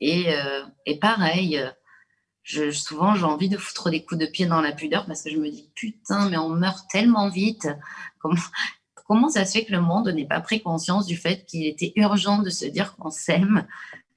Et, 0.00 0.98
pareil, 1.00 1.60
souvent 2.44 3.14
j'ai 3.14 3.24
envie 3.24 3.48
de 3.48 3.58
foutre 3.58 3.90
des 3.90 4.04
coups 4.04 4.20
de 4.20 4.26
pied 4.26 4.46
dans 4.46 4.62
la 4.62 4.72
pudeur 4.72 5.04
parce 5.06 5.22
que 5.22 5.30
je 5.30 5.36
me 5.36 5.50
dis 5.50 5.70
putain, 5.74 6.30
mais 6.30 6.38
on 6.38 6.48
meurt 6.48 6.88
tellement 6.90 7.28
vite. 7.28 7.68
Comment, 8.20 8.40
comment 9.06 9.28
ça 9.28 9.44
se 9.44 9.58
fait 9.58 9.64
que 9.64 9.72
le 9.72 9.80
monde 9.80 10.08
n'ait 10.08 10.26
pas 10.26 10.40
pris 10.40 10.62
conscience 10.62 11.06
du 11.06 11.16
fait 11.16 11.44
qu'il 11.44 11.66
était 11.66 11.92
urgent 11.96 12.38
de 12.40 12.50
se 12.50 12.64
dire 12.64 12.96
qu'on 12.96 13.10
s'aime? 13.10 13.66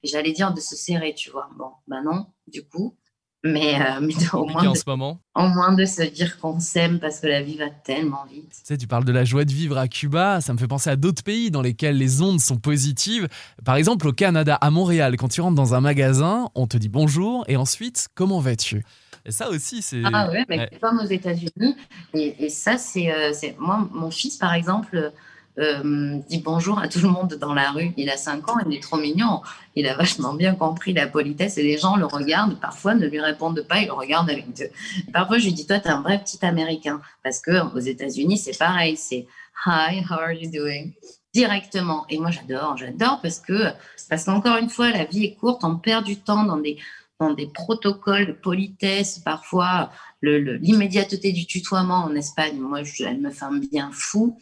Et 0.02 0.08
J'allais 0.08 0.32
dire 0.32 0.52
de 0.52 0.60
se 0.60 0.76
serrer, 0.76 1.14
tu 1.14 1.30
vois. 1.30 1.48
Bon, 1.56 1.70
ben 1.88 2.02
non, 2.02 2.26
du 2.46 2.62
coup. 2.64 2.96
Mais, 3.44 3.74
euh, 3.74 4.00
mais 4.02 4.14
au, 4.34 4.44
moins 4.46 4.68
en 4.68 4.72
de, 4.72 4.76
ce 4.76 4.84
moment. 4.86 5.20
au 5.34 5.48
moins 5.48 5.72
de 5.72 5.84
se 5.84 6.02
dire 6.02 6.38
qu'on 6.38 6.60
s'aime 6.60 7.00
parce 7.00 7.18
que 7.18 7.26
la 7.26 7.42
vie 7.42 7.56
va 7.56 7.70
tellement 7.70 8.24
vite. 8.30 8.50
Tu 8.50 8.60
sais, 8.62 8.76
tu 8.76 8.86
parles 8.86 9.04
de 9.04 9.10
la 9.10 9.24
joie 9.24 9.44
de 9.44 9.50
vivre 9.52 9.76
à 9.78 9.88
Cuba, 9.88 10.40
ça 10.40 10.52
me 10.52 10.58
fait 10.58 10.68
penser 10.68 10.90
à 10.90 10.94
d'autres 10.96 11.24
pays 11.24 11.50
dans 11.50 11.60
lesquels 11.62 11.96
les 11.96 12.22
ondes 12.22 12.40
sont 12.40 12.58
positives. 12.58 13.26
Par 13.64 13.74
exemple, 13.74 14.06
au 14.06 14.12
Canada, 14.12 14.54
à 14.60 14.70
Montréal, 14.70 15.16
quand 15.16 15.26
tu 15.26 15.40
rentres 15.40 15.56
dans 15.56 15.74
un 15.74 15.80
magasin, 15.80 16.50
on 16.54 16.68
te 16.68 16.76
dit 16.76 16.88
bonjour 16.88 17.44
et 17.48 17.56
ensuite, 17.56 18.08
comment 18.14 18.38
vas-tu? 18.38 18.84
Et 19.24 19.32
ça 19.32 19.50
aussi, 19.50 19.82
c'est. 19.82 20.02
Ah 20.12 20.30
ouais, 20.30 20.44
mais 20.48 20.58
Ouais. 20.58 20.70
comme 20.80 20.98
aux 21.00 21.04
États-Unis. 21.06 21.76
Et, 22.14 22.44
et 22.44 22.48
ça, 22.48 22.76
c'est, 22.78 23.12
euh, 23.12 23.32
c'est 23.32 23.56
moi, 23.58 23.88
mon 23.92 24.10
fils, 24.12 24.36
par 24.36 24.52
exemple, 24.54 25.12
euh, 25.58 26.18
dit 26.28 26.38
bonjour 26.38 26.78
à 26.78 26.88
tout 26.88 27.00
le 27.00 27.08
monde 27.08 27.36
dans 27.40 27.52
la 27.52 27.70
rue. 27.70 27.92
Il 27.96 28.08
a 28.08 28.16
5 28.16 28.48
ans, 28.48 28.56
il 28.66 28.74
est 28.76 28.82
trop 28.82 28.96
mignon. 28.96 29.42
Il 29.74 29.86
a 29.86 29.94
vachement 29.94 30.34
bien 30.34 30.54
compris 30.54 30.92
la 30.92 31.06
politesse 31.06 31.58
et 31.58 31.62
les 31.62 31.78
gens 31.78 31.96
le 31.96 32.06
regardent, 32.06 32.58
parfois 32.58 32.94
ne 32.94 33.06
lui 33.06 33.20
répondent 33.20 33.64
pas, 33.68 33.80
ils 33.80 33.86
le 33.86 33.92
regardent 33.92 34.30
avec 34.30 34.52
deux. 34.56 34.70
Parfois, 35.12 35.38
je 35.38 35.46
lui 35.46 35.52
dis, 35.52 35.66
toi, 35.66 35.78
t'es 35.78 35.90
un 35.90 36.02
vrai 36.02 36.18
petit 36.22 36.44
Américain. 36.44 37.00
Parce 37.22 37.40
que 37.40 37.74
aux 37.74 37.80
États-Unis, 37.80 38.38
c'est 38.38 38.58
pareil, 38.58 38.96
c'est 38.96 39.26
Hi, 39.66 40.02
how 40.10 40.14
are 40.14 40.32
you 40.32 40.50
doing? 40.50 40.92
Directement. 41.34 42.04
Et 42.10 42.18
moi, 42.18 42.30
j'adore, 42.30 42.76
j'adore 42.76 43.20
parce 43.22 43.38
que, 43.38 43.70
parce 44.10 44.24
qu'encore 44.24 44.56
une 44.56 44.68
fois, 44.68 44.90
la 44.90 45.04
vie 45.04 45.24
est 45.24 45.34
courte, 45.34 45.64
on 45.64 45.76
perd 45.76 46.04
du 46.04 46.16
temps 46.16 46.44
dans 46.44 46.56
des, 46.56 46.78
des 47.30 47.46
protocoles 47.46 48.26
de 48.26 48.32
politesse, 48.32 49.18
parfois 49.18 49.90
l'immédiateté 50.22 51.32
du 51.32 51.46
tutoiement 51.46 52.04
en 52.04 52.14
Espagne, 52.14 52.58
moi, 52.58 52.82
je- 52.82 53.04
elle 53.04 53.20
me 53.20 53.30
fait 53.30 53.44
un 53.44 53.58
bien 53.58 53.90
fou, 53.92 54.38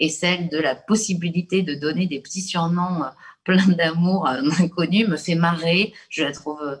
et 0.00 0.08
celle 0.08 0.48
de 0.48 0.58
la 0.58 0.74
possibilité 0.74 1.62
de 1.62 1.74
donner 1.74 2.06
des 2.06 2.20
petits 2.20 2.42
surnoms 2.42 3.04
euh, 3.04 3.08
pleins 3.44 3.68
d'amour 3.68 4.26
à 4.26 4.32
un 4.38 4.50
inconnu 4.60 5.06
me 5.06 5.16
fait 5.16 5.34
marrer. 5.34 5.92
Je 6.08 6.22
la 6.24 6.32
trouve 6.32 6.60
euh, 6.62 6.76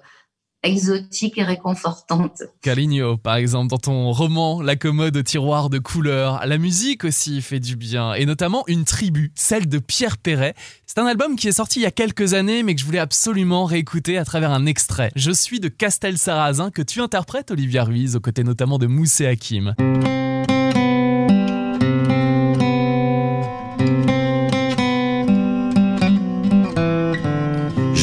exotique 0.64 1.38
et 1.38 1.44
réconfortante. 1.44 2.42
Caligno, 2.62 3.16
par 3.16 3.36
exemple, 3.36 3.68
dans 3.68 3.78
ton 3.78 4.10
roman 4.10 4.60
La 4.60 4.76
commode 4.76 5.16
au 5.16 5.22
tiroir 5.22 5.70
de 5.70 5.78
couleurs. 5.78 6.44
La 6.44 6.58
musique 6.58 7.04
aussi 7.04 7.40
fait 7.42 7.60
du 7.60 7.76
bien, 7.76 8.14
et 8.14 8.26
notamment 8.26 8.64
une 8.66 8.84
tribu, 8.84 9.30
celle 9.34 9.68
de 9.68 9.78
Pierre 9.78 10.18
Perret. 10.18 10.54
C'est 10.86 10.98
un 10.98 11.06
album 11.06 11.36
qui 11.36 11.48
est 11.48 11.52
sorti 11.52 11.80
il 11.80 11.82
y 11.82 11.86
a 11.86 11.90
quelques 11.90 12.34
années, 12.34 12.62
mais 12.62 12.74
que 12.74 12.80
je 12.80 12.86
voulais 12.86 12.98
absolument 12.98 13.64
réécouter 13.64 14.18
à 14.18 14.24
travers 14.24 14.50
un 14.50 14.66
extrait. 14.66 15.10
Je 15.14 15.30
suis 15.30 15.60
de 15.60 15.68
Castel 15.68 16.18
Sarrazin, 16.18 16.70
que 16.70 16.82
tu 16.82 17.00
interprètes, 17.00 17.50
Olivia 17.50 17.84
Ruiz, 17.84 18.16
aux 18.16 18.20
côtés 18.20 18.44
notamment 18.44 18.78
de 18.78 18.86
Moussé 18.86 19.26
Hakim. 19.26 19.74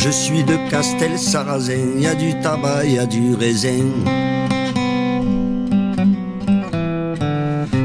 Je 0.03 0.09
suis 0.09 0.43
de 0.43 0.57
Castel 0.71 1.19
Sarrazin, 1.19 1.99
y 1.99 2.07
a 2.07 2.15
du 2.15 2.33
tabac, 2.41 2.85
y 2.85 2.97
a 2.97 3.05
du 3.05 3.35
raisin. 3.35 3.85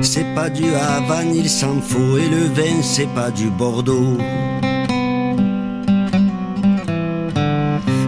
C'est 0.01 0.35
pas 0.35 0.49
du 0.49 0.65
Havane, 0.75 1.35
il 1.35 1.51
s'en 1.51 1.79
faut, 1.83 2.17
et 2.17 2.27
le 2.31 2.45
vin, 2.55 2.81
c'est 2.81 3.13
pas 3.15 3.31
du 3.31 3.51
Bordeaux. 3.51 4.17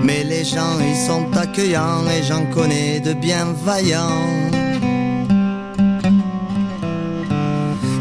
Mais 0.02 0.24
les 0.24 0.42
gens, 0.42 0.78
ils 0.80 1.06
sont 1.06 1.26
accueillants, 1.36 2.08
et 2.08 2.22
j'en 2.22 2.46
connais 2.46 3.00
de 3.00 3.12
bienveillants. 3.12 4.24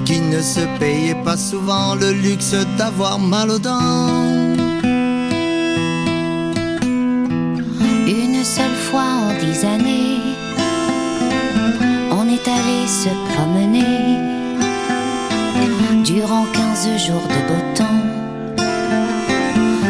Qui 0.06 0.22
ne 0.22 0.41
se 0.41 0.62
payaient 0.80 1.22
pas 1.26 1.36
souvent 1.36 1.96
le 1.96 2.13
luxe 2.13 2.56
d'avoir 2.78 3.20
mal 3.20 3.52
aux 3.52 3.60
dents. 3.60 4.37
Dix 9.39 9.65
années, 9.65 10.19
on 12.12 12.28
est 12.28 12.47
allé 12.47 12.88
se 12.88 13.10
promener 13.34 14.17
durant 16.04 16.45
quinze 16.54 16.88
jours 17.06 17.28
de 17.34 17.39
beau 17.47 17.62
temps 17.76 18.02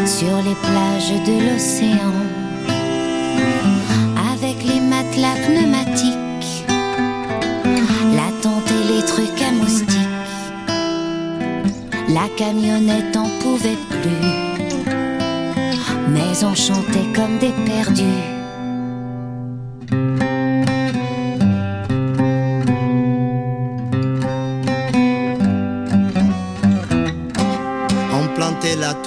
sur 0.05 0.37
les 0.47 0.55
plages 0.55 1.13
de 1.25 1.35
l'océan 1.47 2.13
avec 4.33 4.63
les 4.63 4.81
matelas 4.81 5.37
pneumatiques, 5.45 6.65
la 8.15 8.29
tente 8.41 8.71
et 8.71 8.93
les 8.93 9.05
trucs 9.05 9.41
à 9.41 9.51
moustiques. 9.51 9.95
La 12.09 12.27
camionnette 12.37 13.15
en 13.17 13.29
pouvait 13.41 13.77
plus 13.89 14.47
mais 16.09 16.43
on 16.43 16.55
chantait 16.55 17.07
comme 17.13 17.37
des 17.37 17.53
perdus. 17.65 18.36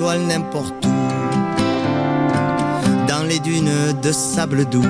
N'importe 0.01 0.87
où, 0.87 0.89
dans 3.07 3.23
les 3.29 3.39
dunes 3.39 3.93
de 4.03 4.13
sable 4.13 4.65
doux. 4.65 4.83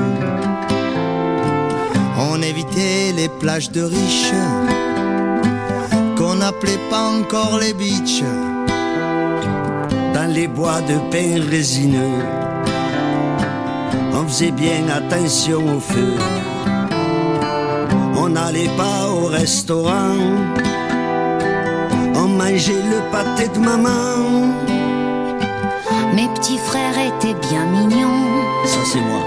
On 2.19 2.41
évitait 2.41 3.13
les 3.17 3.29
plages 3.29 3.71
de 3.73 3.83
riches, 3.83 4.33
qu'on 6.17 6.37
n'appelait 6.37 6.79
pas 6.91 7.11
encore 7.19 7.59
les 7.59 7.75
beaches, 7.75 8.23
dans 10.15 10.33
les 10.33 10.47
bois 10.47 10.81
de 10.83 10.97
pin 11.11 11.45
résineux. 11.51 12.23
On 14.13 14.27
faisait 14.29 14.53
bien 14.53 14.85
attention 14.95 15.77
au 15.77 15.81
feu. 15.81 16.15
On 18.17 18.29
n'allait 18.29 18.71
pas 18.77 19.09
au 19.09 19.27
restaurant. 19.27 20.17
On 22.15 22.29
mangeait 22.29 22.85
le 22.95 23.01
pâté 23.11 23.49
de 23.49 23.59
maman. 23.59 24.50
Mes 26.21 26.29
petits 26.35 26.59
frères 26.59 26.99
étaient 26.99 27.35
bien 27.49 27.65
mignons, 27.65 28.45
Ça 28.67 28.81
c'est 28.93 29.01
moi, 29.01 29.25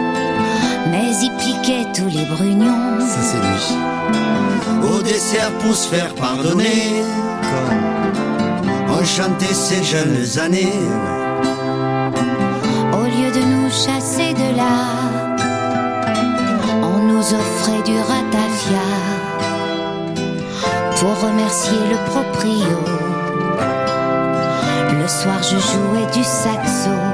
mais 0.92 1.12
ils 1.24 1.32
piquaient 1.40 1.88
tous 1.92 2.08
les 2.08 2.24
brugnons. 2.26 3.00
ça 3.00 3.20
c'est 3.20 3.40
lui. 3.40 4.94
Au 4.94 5.02
dessert 5.02 5.50
pour 5.54 5.74
se 5.74 5.88
faire 5.88 6.14
pardonner. 6.14 7.02
Comme 7.50 9.00
on 9.00 9.04
chantait 9.04 9.56
ces 9.56 9.84
jeunes 9.84 10.40
années. 10.40 10.84
Au 12.94 13.06
lieu 13.06 13.32
de 13.32 13.44
nous 13.44 13.72
chasser 13.72 14.36
de 14.36 14.56
là, 14.56 14.78
on 16.84 17.00
nous 17.08 17.26
offrait 17.34 17.82
du 17.88 17.98
ratafia 17.98 18.86
pour 21.00 21.28
remercier 21.28 21.80
le 21.90 21.98
proprio. 22.12 23.13
Soir, 25.22 25.44
je 25.44 25.60
jouais 25.60 26.08
du 26.12 26.24
saxo. 26.24 27.13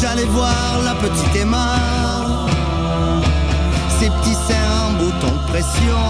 J'allais 0.00 0.24
voir 0.24 0.82
la 0.84 0.94
petite 0.94 1.36
Emma, 1.36 1.76
ses 3.98 4.10
petits 4.10 4.34
seins 4.34 4.88
en 4.88 4.92
bouton 4.98 5.32
de 5.32 5.52
pression 5.52 6.02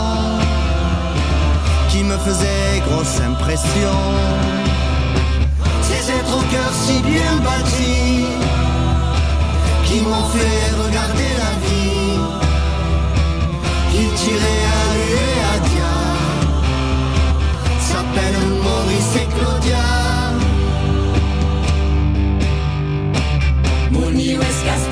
qui 1.88 2.02
me 2.04 2.16
faisait 2.18 2.82
grosse 2.88 3.20
impression. 3.20 3.96
Ces 5.82 6.10
êtres 6.10 6.36
au 6.36 6.42
cœur 6.50 6.72
si 6.72 7.00
bien 7.02 7.36
bâtis, 7.44 8.26
qui 9.84 10.00
m'ont 10.00 10.24
fait 10.34 10.70
regarder 10.84 11.32
la 11.44 11.52
vie, 11.64 12.18
qui 13.92 14.04
tiraient 14.22 14.66
à 14.80 14.94
lui 14.94 15.12
et 15.28 15.40
à 15.52 15.58
dia, 15.68 15.94
s'appellent 17.78 18.48
Maurice 18.62 19.16
et 19.16 19.28
Claudia. 19.36 20.01
Muni 24.32 24.44
West 24.46 24.64
Castel 24.64 24.91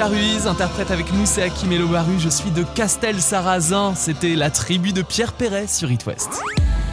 Olivia 0.00 0.18
Ruiz 0.18 0.46
interprète 0.46 0.90
avec 0.90 1.12
nous, 1.12 1.26
c'est 1.26 1.42
Hakim 1.42 1.72
Elobaru, 1.72 2.18
je 2.18 2.30
suis 2.30 2.50
de 2.50 2.62
Castel 2.74 3.20
Sarrazin. 3.20 3.94
C'était 3.94 4.34
la 4.34 4.48
tribu 4.48 4.94
de 4.94 5.02
Pierre 5.02 5.34
Perret 5.34 5.66
sur 5.66 5.92
It 5.92 6.06
West. 6.06 6.40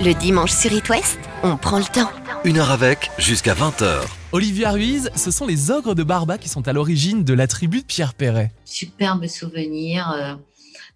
Le 0.01 0.11
dimanche 0.11 0.51
sur 0.51 0.73
It 0.73 0.89
West, 0.89 1.17
on 1.41 1.55
prend 1.55 1.77
le 1.77 1.85
temps. 1.85 2.09
Une 2.43 2.57
heure 2.57 2.69
avec, 2.69 3.09
jusqu'à 3.17 3.53
20h. 3.53 4.01
Olivia 4.33 4.71
Ruiz, 4.71 5.09
ce 5.15 5.31
sont 5.31 5.47
les 5.47 5.71
ogres 5.71 5.95
de 5.95 6.03
Barba 6.03 6.37
qui 6.37 6.49
sont 6.49 6.67
à 6.67 6.73
l'origine 6.73 7.23
de 7.23 7.33
la 7.33 7.47
tribu 7.47 7.79
de 7.79 7.85
Pierre 7.85 8.13
Perret. 8.13 8.51
superbe 8.65 9.25
souvenir, 9.27 10.11
euh, 10.11 10.35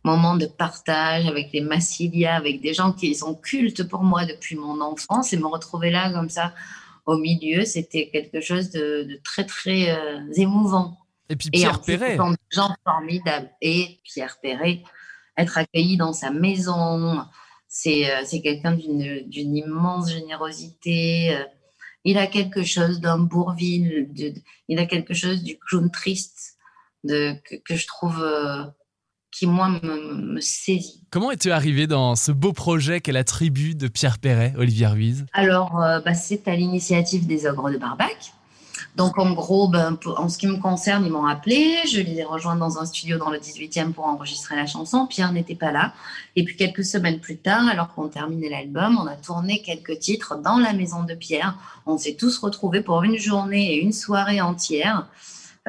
moment 0.03 0.35
de 0.35 0.47
partage 0.47 1.27
avec 1.27 1.53
les 1.53 1.61
Massilia, 1.61 2.35
avec 2.35 2.59
des 2.59 2.73
gens 2.73 2.91
qui 2.91 3.15
sont 3.15 3.35
cultes 3.35 3.87
pour 3.87 4.03
moi 4.03 4.25
depuis 4.25 4.57
mon 4.57 4.81
enfance 4.81 5.31
et 5.31 5.37
me 5.37 5.47
retrouver 5.47 5.91
là 5.91 6.11
comme 6.11 6.29
ça 6.29 6.51
au 7.05 7.17
milieu, 7.17 7.63
c'était 7.63 8.09
quelque 8.11 8.41
chose 8.41 8.69
de, 8.69 9.07
de 9.09 9.19
très 9.23 9.45
très 9.45 9.91
euh, 9.91 10.19
émouvant. 10.35 10.97
Et 11.31 11.35
puis 11.35 11.49
Pierre 11.49 11.81
Perret. 11.81 12.17
gens 12.51 12.75
formidables. 12.85 13.49
Et 13.61 13.99
Pierre 14.03 14.37
Perret, 14.41 14.83
être 15.37 15.57
accueilli 15.57 15.97
dans 15.97 16.13
sa 16.13 16.29
maison, 16.31 17.21
c'est 17.67 18.11
euh, 18.11 18.39
quelqu'un 18.43 18.73
d'une 18.73 19.55
immense 19.55 20.11
générosité. 20.11 21.33
euh, 21.35 21.43
Il 22.03 22.17
a 22.17 22.27
quelque 22.27 22.63
chose 22.63 22.99
d'un 22.99 23.19
Bourville, 23.19 24.09
de- 24.13 24.33
il 24.67 24.79
a 24.79 24.85
quelque 24.85 25.13
chose 25.13 25.41
du 25.43 25.57
clown 25.57 25.89
triste 25.91 26.57
de, 27.03 27.33
que, 27.45 27.55
que 27.55 27.75
je 27.75 27.87
trouve 27.87 28.21
euh, 28.21 28.63
qui, 29.31 29.47
moi, 29.47 29.69
me, 29.69 30.33
me 30.33 30.41
saisit. 30.41 31.03
Comment 31.11 31.31
es-tu 31.31 31.51
arrivé 31.51 31.87
dans 31.87 32.15
ce 32.17 32.31
beau 32.33 32.51
projet 32.53 32.99
qu'est 32.99 33.13
la 33.13 33.23
tribu 33.23 33.75
de 33.75 33.87
Pierre 33.87 34.19
Perret, 34.19 34.53
Olivia 34.57 34.89
Ruiz? 34.89 35.25
Alors, 35.31 35.81
euh, 35.81 36.01
bah, 36.01 36.13
c'est 36.13 36.47
à 36.49 36.55
l'initiative 36.55 37.25
des 37.25 37.45
Ogres 37.47 37.71
de 37.71 37.77
Barbac. 37.77 38.33
Donc, 38.97 39.17
en 39.17 39.31
gros, 39.31 39.69
ben, 39.69 39.97
en 40.17 40.27
ce 40.27 40.37
qui 40.37 40.47
me 40.47 40.57
concerne, 40.57 41.05
ils 41.05 41.11
m'ont 41.11 41.25
appelé. 41.25 41.77
Je 41.89 42.01
les 42.01 42.19
ai 42.19 42.23
rejoints 42.23 42.57
dans 42.57 42.77
un 42.77 42.85
studio 42.85 43.17
dans 43.17 43.29
le 43.29 43.39
18e 43.39 43.93
pour 43.93 44.05
enregistrer 44.05 44.55
la 44.57 44.65
chanson. 44.65 45.07
Pierre 45.07 45.31
n'était 45.31 45.55
pas 45.55 45.71
là. 45.71 45.93
Et 46.35 46.43
puis, 46.43 46.57
quelques 46.57 46.83
semaines 46.83 47.19
plus 47.19 47.37
tard, 47.37 47.67
alors 47.67 47.93
qu'on 47.93 48.09
terminait 48.09 48.49
l'album, 48.49 48.97
on 49.01 49.07
a 49.07 49.15
tourné 49.15 49.61
quelques 49.61 49.99
titres 49.99 50.35
dans 50.35 50.57
la 50.57 50.73
maison 50.73 51.03
de 51.03 51.13
Pierre. 51.13 51.57
On 51.85 51.97
s'est 51.97 52.15
tous 52.15 52.37
retrouvés 52.39 52.81
pour 52.81 53.03
une 53.03 53.17
journée 53.17 53.75
et 53.75 53.81
une 53.81 53.93
soirée 53.93 54.41
entière. 54.41 55.07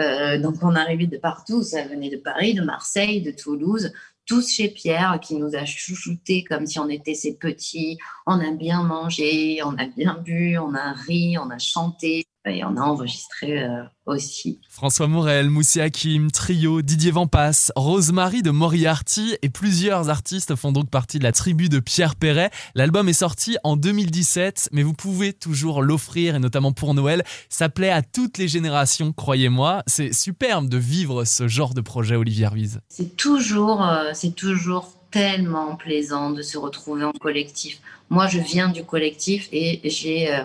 Euh, 0.00 0.38
donc, 0.38 0.56
on 0.62 0.74
arrivait 0.74 1.06
de 1.06 1.18
partout. 1.18 1.62
Ça 1.62 1.82
venait 1.82 2.10
de 2.10 2.16
Paris, 2.16 2.54
de 2.54 2.62
Marseille, 2.62 3.22
de 3.22 3.30
Toulouse. 3.30 3.92
Tous 4.26 4.48
chez 4.48 4.68
Pierre, 4.68 5.18
qui 5.22 5.36
nous 5.36 5.54
a 5.54 5.64
chouchoutés 5.64 6.42
comme 6.42 6.66
si 6.66 6.80
on 6.80 6.88
était 6.88 7.14
ses 7.14 7.34
petits. 7.36 7.98
On 8.26 8.40
a 8.40 8.50
bien 8.50 8.82
mangé, 8.82 9.60
on 9.64 9.76
a 9.78 9.86
bien 9.86 10.18
bu, 10.24 10.58
on 10.58 10.74
a 10.74 10.92
ri, 10.92 11.38
on 11.38 11.50
a 11.50 11.58
chanté. 11.58 12.26
Et 12.44 12.64
on 12.64 12.76
a 12.76 12.80
enregistré 12.80 13.62
euh, 13.62 13.82
aussi. 14.06 14.58
François 14.68 15.06
Morel, 15.06 15.48
Moussi 15.48 15.80
Hakim, 15.80 16.30
Trio, 16.30 16.82
Didier 16.82 17.12
Vampas, 17.12 17.70
Rosemary 17.76 18.42
de 18.42 18.50
Moriarty 18.50 19.36
et 19.42 19.48
plusieurs 19.48 20.10
artistes 20.10 20.56
font 20.56 20.72
donc 20.72 20.90
partie 20.90 21.18
de 21.18 21.24
la 21.24 21.32
tribu 21.32 21.68
de 21.68 21.78
Pierre 21.78 22.16
Perret. 22.16 22.50
L'album 22.74 23.08
est 23.08 23.12
sorti 23.12 23.56
en 23.62 23.76
2017, 23.76 24.70
mais 24.72 24.82
vous 24.82 24.92
pouvez 24.92 25.32
toujours 25.32 25.82
l'offrir 25.82 26.34
et 26.34 26.38
notamment 26.40 26.72
pour 26.72 26.94
Noël. 26.94 27.22
Ça 27.48 27.68
plaît 27.68 27.90
à 27.90 28.02
toutes 28.02 28.38
les 28.38 28.48
générations, 28.48 29.12
croyez-moi. 29.12 29.84
C'est 29.86 30.12
superbe 30.12 30.68
de 30.68 30.78
vivre 30.78 31.24
ce 31.24 31.46
genre 31.46 31.74
de 31.74 31.80
projet, 31.80 32.16
Olivier 32.16 32.48
Ruiz. 32.48 32.80
C'est 32.88 33.16
toujours, 33.16 33.86
euh, 33.86 34.10
c'est 34.14 34.34
toujours 34.34 34.92
tellement 35.12 35.76
plaisant 35.76 36.30
de 36.30 36.42
se 36.42 36.58
retrouver 36.58 37.04
en 37.04 37.12
collectif. 37.12 37.80
Moi, 38.10 38.26
je 38.26 38.40
viens 38.40 38.68
du 38.68 38.82
collectif 38.84 39.48
et 39.52 39.80
j'ai 39.84 40.34
euh, 40.34 40.42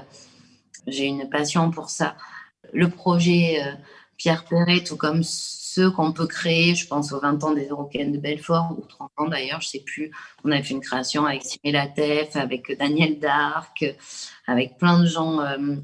j'ai 0.88 1.06
une 1.06 1.30
passion 1.30 1.70
pour 1.70 1.90
ça. 1.90 2.16
Le 2.74 2.90
projet 2.90 3.62
euh, 3.64 3.72
Pierre 4.18 4.46
Perret, 4.46 4.84
tout 4.84 4.98
comme 4.98 5.22
ceux 5.24 5.92
qu'on 5.92 6.12
peut 6.12 6.26
créer, 6.26 6.74
je 6.76 6.88
pense 6.88 7.12
aux 7.12 7.20
20 7.20 7.44
ans 7.44 7.52
des 7.52 7.68
Eurocaines 7.68 8.12
de 8.12 8.18
Belfort, 8.18 8.76
ou 8.78 8.82
30 8.88 9.12
ans 9.18 9.28
d'ailleurs, 9.28 9.62
je 9.62 9.68
sais 9.68 9.84
plus. 9.86 10.12
On 10.44 10.52
a 10.52 10.62
fait 10.64 10.74
une 10.74 10.82
création 10.82 11.26
avec 11.26 11.44
Simé 11.44 11.72
Latef, 11.72 12.36
avec 12.36 12.76
Daniel 12.80 13.20
Darc, 13.20 13.86
avec 14.48 14.78
plein 14.78 15.00
de 15.00 15.06
gens 15.06 15.40
euh, 15.42 15.76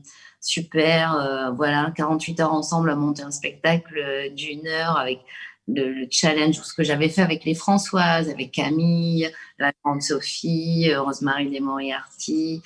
super. 0.42 1.16
euh, 1.16 1.52
voilà, 1.52 1.92
48 1.96 2.40
heures 2.40 2.54
ensemble 2.54 2.90
à 2.90 2.96
monter 2.96 3.22
un 3.24 3.32
spectacle 3.32 4.32
d'une 4.36 4.68
heure 4.68 4.98
avec 4.98 5.20
le, 5.68 5.94
le 5.94 6.08
challenge, 6.10 6.56
ce 6.56 6.74
que 6.74 6.84
j'avais 6.84 7.08
fait 7.08 7.22
avec 7.22 7.46
les 7.46 7.56
Françoises, 7.56 8.30
avec 8.30 8.52
Camille, 8.52 9.32
la 9.60 9.72
grande 9.84 10.02
Sophie, 10.02 10.94
Rosemary 10.96 11.50
des 11.50 11.60
Moriarty. 11.60 12.62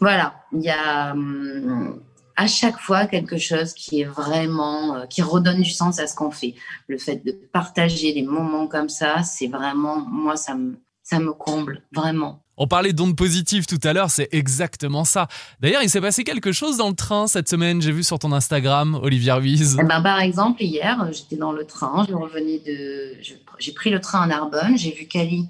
Voilà, 0.00 0.34
il 0.52 0.62
y 0.62 0.70
a 0.70 1.12
hum, 1.12 2.00
à 2.36 2.46
chaque 2.46 2.78
fois 2.78 3.06
quelque 3.06 3.38
chose 3.38 3.72
qui 3.74 4.00
est 4.00 4.04
vraiment, 4.04 4.96
euh, 4.96 5.06
qui 5.06 5.22
redonne 5.22 5.60
du 5.60 5.70
sens 5.70 5.98
à 5.98 6.06
ce 6.06 6.14
qu'on 6.14 6.30
fait. 6.30 6.54
Le 6.88 6.98
fait 6.98 7.24
de 7.24 7.32
partager 7.52 8.12
des 8.12 8.22
moments 8.22 8.66
comme 8.66 8.88
ça, 8.88 9.22
c'est 9.22 9.46
vraiment, 9.46 10.00
moi, 10.00 10.36
ça 10.36 10.54
me, 10.54 10.78
ça 11.02 11.18
me 11.18 11.32
comble, 11.32 11.82
vraiment. 11.92 12.40
On 12.56 12.68
parlait 12.68 12.92
d'ondes 12.92 13.16
positives 13.16 13.66
tout 13.66 13.80
à 13.82 13.92
l'heure, 13.92 14.10
c'est 14.10 14.28
exactement 14.32 15.04
ça. 15.04 15.26
D'ailleurs, 15.60 15.82
il 15.82 15.90
s'est 15.90 16.00
passé 16.00 16.22
quelque 16.22 16.52
chose 16.52 16.76
dans 16.76 16.88
le 16.88 16.94
train 16.94 17.26
cette 17.26 17.48
semaine, 17.48 17.82
j'ai 17.82 17.90
vu 17.90 18.04
sur 18.04 18.18
ton 18.18 18.32
Instagram, 18.32 18.98
Olivier 19.02 19.32
Ruiz. 19.32 19.76
Eh 19.80 19.84
ben, 19.84 20.00
par 20.02 20.20
exemple, 20.20 20.62
hier, 20.62 21.08
j'étais 21.12 21.36
dans 21.36 21.52
le 21.52 21.64
train, 21.64 22.06
je 22.08 22.14
revenais 22.14 22.60
de, 22.60 23.16
j'ai 23.58 23.72
pris 23.72 23.90
le 23.90 24.00
train 24.00 24.22
à 24.22 24.26
Narbonne, 24.26 24.78
j'ai 24.78 24.92
vu 24.92 25.06
Cali 25.06 25.48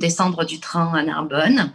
descendre 0.00 0.44
du 0.44 0.58
train 0.58 0.92
à 0.94 1.02
Narbonne 1.04 1.72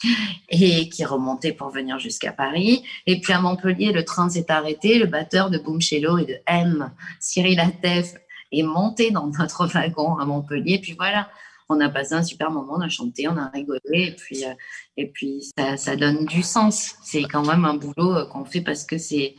et 0.50 0.88
qui 0.90 1.04
remontait 1.04 1.52
pour 1.52 1.70
venir 1.70 1.98
jusqu'à 1.98 2.32
Paris. 2.32 2.82
Et 3.06 3.20
puis 3.20 3.32
à 3.32 3.40
Montpellier, 3.40 3.92
le 3.92 4.04
train 4.04 4.28
s'est 4.28 4.50
arrêté, 4.50 4.98
le 4.98 5.06
batteur 5.06 5.48
de 5.48 5.58
Boom 5.58 5.80
Cello 5.80 6.18
et 6.18 6.26
de 6.26 6.36
M, 6.46 6.92
Cyril 7.20 7.60
Atef, 7.60 8.14
est 8.52 8.62
monté 8.62 9.10
dans 9.10 9.28
notre 9.28 9.66
wagon 9.72 10.18
à 10.18 10.26
Montpellier. 10.26 10.80
Puis 10.80 10.92
voilà, 10.92 11.30
on 11.68 11.80
a 11.80 11.88
passé 11.88 12.14
un 12.14 12.22
super 12.22 12.50
moment, 12.50 12.74
on 12.76 12.80
a 12.80 12.88
chanté, 12.88 13.28
on 13.28 13.36
a 13.36 13.48
rigolé 13.48 13.80
et 13.92 14.16
puis, 14.16 14.44
euh, 14.44 14.54
et 14.96 15.06
puis 15.06 15.50
ça, 15.56 15.76
ça 15.76 15.96
donne 15.96 16.26
du 16.26 16.42
sens. 16.42 16.96
C'est 17.02 17.22
quand 17.22 17.46
même 17.46 17.64
un 17.64 17.74
boulot 17.74 18.16
euh, 18.16 18.26
qu'on 18.26 18.44
fait 18.44 18.60
parce 18.60 18.84
que 18.84 18.98
c'est 18.98 19.36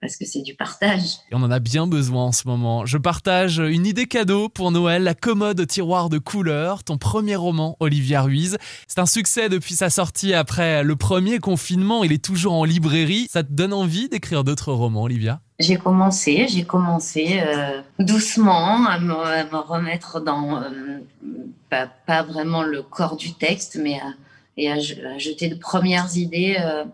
parce 0.00 0.16
que 0.16 0.24
c'est 0.24 0.42
du 0.42 0.54
partage. 0.54 1.16
Et 1.30 1.34
on 1.34 1.42
en 1.42 1.50
a 1.50 1.58
bien 1.58 1.86
besoin 1.86 2.24
en 2.24 2.32
ce 2.32 2.46
moment. 2.46 2.86
Je 2.86 2.98
partage 2.98 3.58
une 3.58 3.86
idée 3.86 4.06
cadeau 4.06 4.48
pour 4.48 4.70
Noël, 4.70 5.02
la 5.02 5.14
commode 5.14 5.60
au 5.60 5.64
tiroir 5.64 6.08
de 6.08 6.18
couleurs, 6.18 6.84
ton 6.84 6.98
premier 6.98 7.36
roman, 7.36 7.76
Olivia 7.80 8.22
Ruiz. 8.22 8.58
C'est 8.86 9.00
un 9.00 9.06
succès 9.06 9.48
depuis 9.48 9.74
sa 9.74 9.90
sortie 9.90 10.34
après 10.34 10.82
le 10.82 10.96
premier 10.96 11.38
confinement. 11.38 12.04
Il 12.04 12.12
est 12.12 12.24
toujours 12.24 12.52
en 12.52 12.64
librairie. 12.64 13.26
Ça 13.30 13.42
te 13.42 13.52
donne 13.52 13.72
envie 13.72 14.08
d'écrire 14.08 14.44
d'autres 14.44 14.72
romans, 14.72 15.04
Olivia? 15.04 15.40
J'ai 15.58 15.78
commencé, 15.78 16.46
j'ai 16.48 16.64
commencé 16.64 17.40
euh, 17.40 17.80
doucement 17.98 18.86
à 18.86 18.98
me, 18.98 19.14
à 19.14 19.44
me 19.44 19.56
remettre 19.56 20.20
dans, 20.20 20.62
euh, 20.62 21.00
pas, 21.70 21.86
pas 22.06 22.22
vraiment 22.22 22.62
le 22.62 22.82
corps 22.82 23.16
du 23.16 23.32
texte, 23.32 23.78
mais 23.82 23.94
à, 23.94 24.12
et 24.58 24.70
à 24.70 24.78
jeter 24.78 25.48
de 25.48 25.54
premières 25.54 26.14
idées 26.16 26.56
euh, 26.60 26.84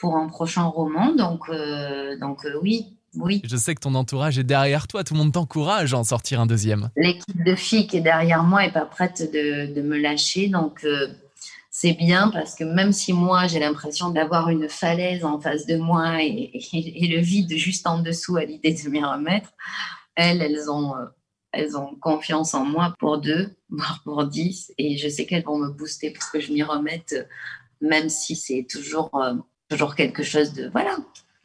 pour 0.00 0.16
un 0.16 0.28
prochain 0.28 0.64
roman. 0.64 1.14
Donc, 1.14 1.48
euh, 1.48 2.18
donc 2.18 2.44
euh, 2.44 2.58
oui, 2.62 2.86
oui. 3.16 3.42
Je 3.44 3.56
sais 3.56 3.74
que 3.74 3.80
ton 3.80 3.94
entourage 3.94 4.38
est 4.38 4.44
derrière 4.44 4.86
toi. 4.88 5.04
Tout 5.04 5.14
le 5.14 5.20
monde 5.20 5.32
t'encourage 5.32 5.94
à 5.94 5.98
en 5.98 6.04
sortir 6.04 6.40
un 6.40 6.46
deuxième. 6.46 6.90
L'équipe 6.96 7.44
de 7.44 7.54
filles 7.54 7.86
qui 7.86 7.98
est 7.98 8.02
derrière 8.02 8.42
moi 8.42 8.64
est 8.64 8.72
pas 8.72 8.86
prête 8.86 9.30
de, 9.32 9.72
de 9.74 9.82
me 9.82 9.98
lâcher, 9.98 10.48
donc 10.48 10.84
euh, 10.84 11.08
c'est 11.70 11.92
bien 11.92 12.30
parce 12.30 12.54
que 12.56 12.64
même 12.64 12.92
si 12.92 13.12
moi 13.12 13.46
j'ai 13.46 13.58
l'impression 13.60 14.10
d'avoir 14.10 14.48
une 14.48 14.68
falaise 14.68 15.24
en 15.24 15.40
face 15.40 15.66
de 15.66 15.76
moi 15.76 16.22
et, 16.22 16.50
et- 16.72 17.04
et 17.04 17.08
le 17.16 17.20
vide 17.20 17.52
juste 17.56 17.86
en 17.86 17.98
dessous 18.00 18.36
à 18.36 18.44
l'idée 18.44 18.72
de 18.74 18.88
m'y 18.88 19.02
remettre, 19.04 19.50
elles, 20.16 20.42
elles 20.42 20.70
ont, 20.70 20.96
euh, 20.96 21.04
elles 21.52 21.76
ont 21.76 21.94
confiance 22.00 22.54
en 22.54 22.64
moi 22.64 22.94
pour 22.98 23.18
deux, 23.18 23.54
voire 23.70 24.00
pour 24.04 24.24
dix, 24.24 24.72
et 24.78 24.96
je 24.96 25.08
sais 25.08 25.26
qu'elles 25.26 25.44
vont 25.44 25.58
me 25.58 25.70
booster 25.70 26.10
pour 26.12 26.30
que 26.30 26.40
je 26.40 26.52
m'y 26.52 26.62
remette, 26.62 27.28
même 27.80 28.08
si 28.08 28.36
c'est 28.36 28.66
toujours, 28.70 29.10
euh, 29.14 29.34
toujours 29.70 29.94
quelque 29.94 30.22
chose 30.22 30.52
de, 30.52 30.68
voilà, 30.70 30.96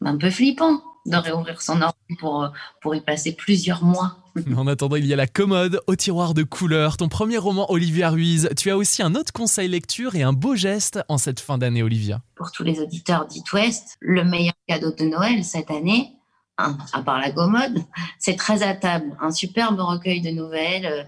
un 0.02 0.18
peu 0.18 0.30
flippant 0.30 0.82
de 1.06 1.16
réouvrir 1.16 1.62
son 1.62 1.82
ordi 1.82 2.16
pour, 2.20 2.44
euh, 2.44 2.50
pour 2.82 2.96
y 2.96 3.02
passer 3.02 3.34
plusieurs 3.34 3.84
mois. 3.84 4.18
En 4.58 4.68
attendant, 4.68 4.98
il 4.98 5.06
y 5.06 5.14
a 5.14 5.16
la 5.16 5.28
commode 5.28 5.80
au 5.88 5.96
tiroir 5.96 6.34
de 6.34 6.44
couleurs. 6.44 6.98
Ton 6.98 7.08
premier 7.08 7.38
roman, 7.38 7.72
Olivia 7.72 8.10
Ruiz. 8.10 8.50
Tu 8.58 8.70
as 8.70 8.76
aussi 8.76 9.02
un 9.02 9.16
autre 9.16 9.32
conseil 9.32 9.70
lecture 9.70 10.16
et 10.16 10.24
un 10.24 10.34
beau 10.34 10.56
geste 10.56 11.00
en 11.08 11.18
cette 11.18 11.40
fin 11.40 11.58
d'année, 11.58 11.84
Olivia. 11.84 12.22
pour 12.36 12.52
tous 12.52 12.64
les 12.64 12.82
auditeurs 12.82 13.28
d'It 13.28 13.54
West, 13.54 13.96
le 14.02 14.26
meilleur 14.26 14.56
cadeau 14.68 14.92
de 14.92 15.06
Noël 15.06 15.46
cette 15.46 15.72
année, 15.72 16.18
hein, 16.58 16.78
à 16.92 17.02
part 17.02 17.20
la 17.20 17.32
commode, 17.32 17.82
c'est 18.20 18.36
très 18.36 18.62
à 18.62 18.74
table. 18.74 19.16
Un 19.22 19.32
superbe 19.32 19.80
recueil 19.80 20.22
de 20.22 20.32
nouvelles 20.32 20.86
euh, 20.86 21.04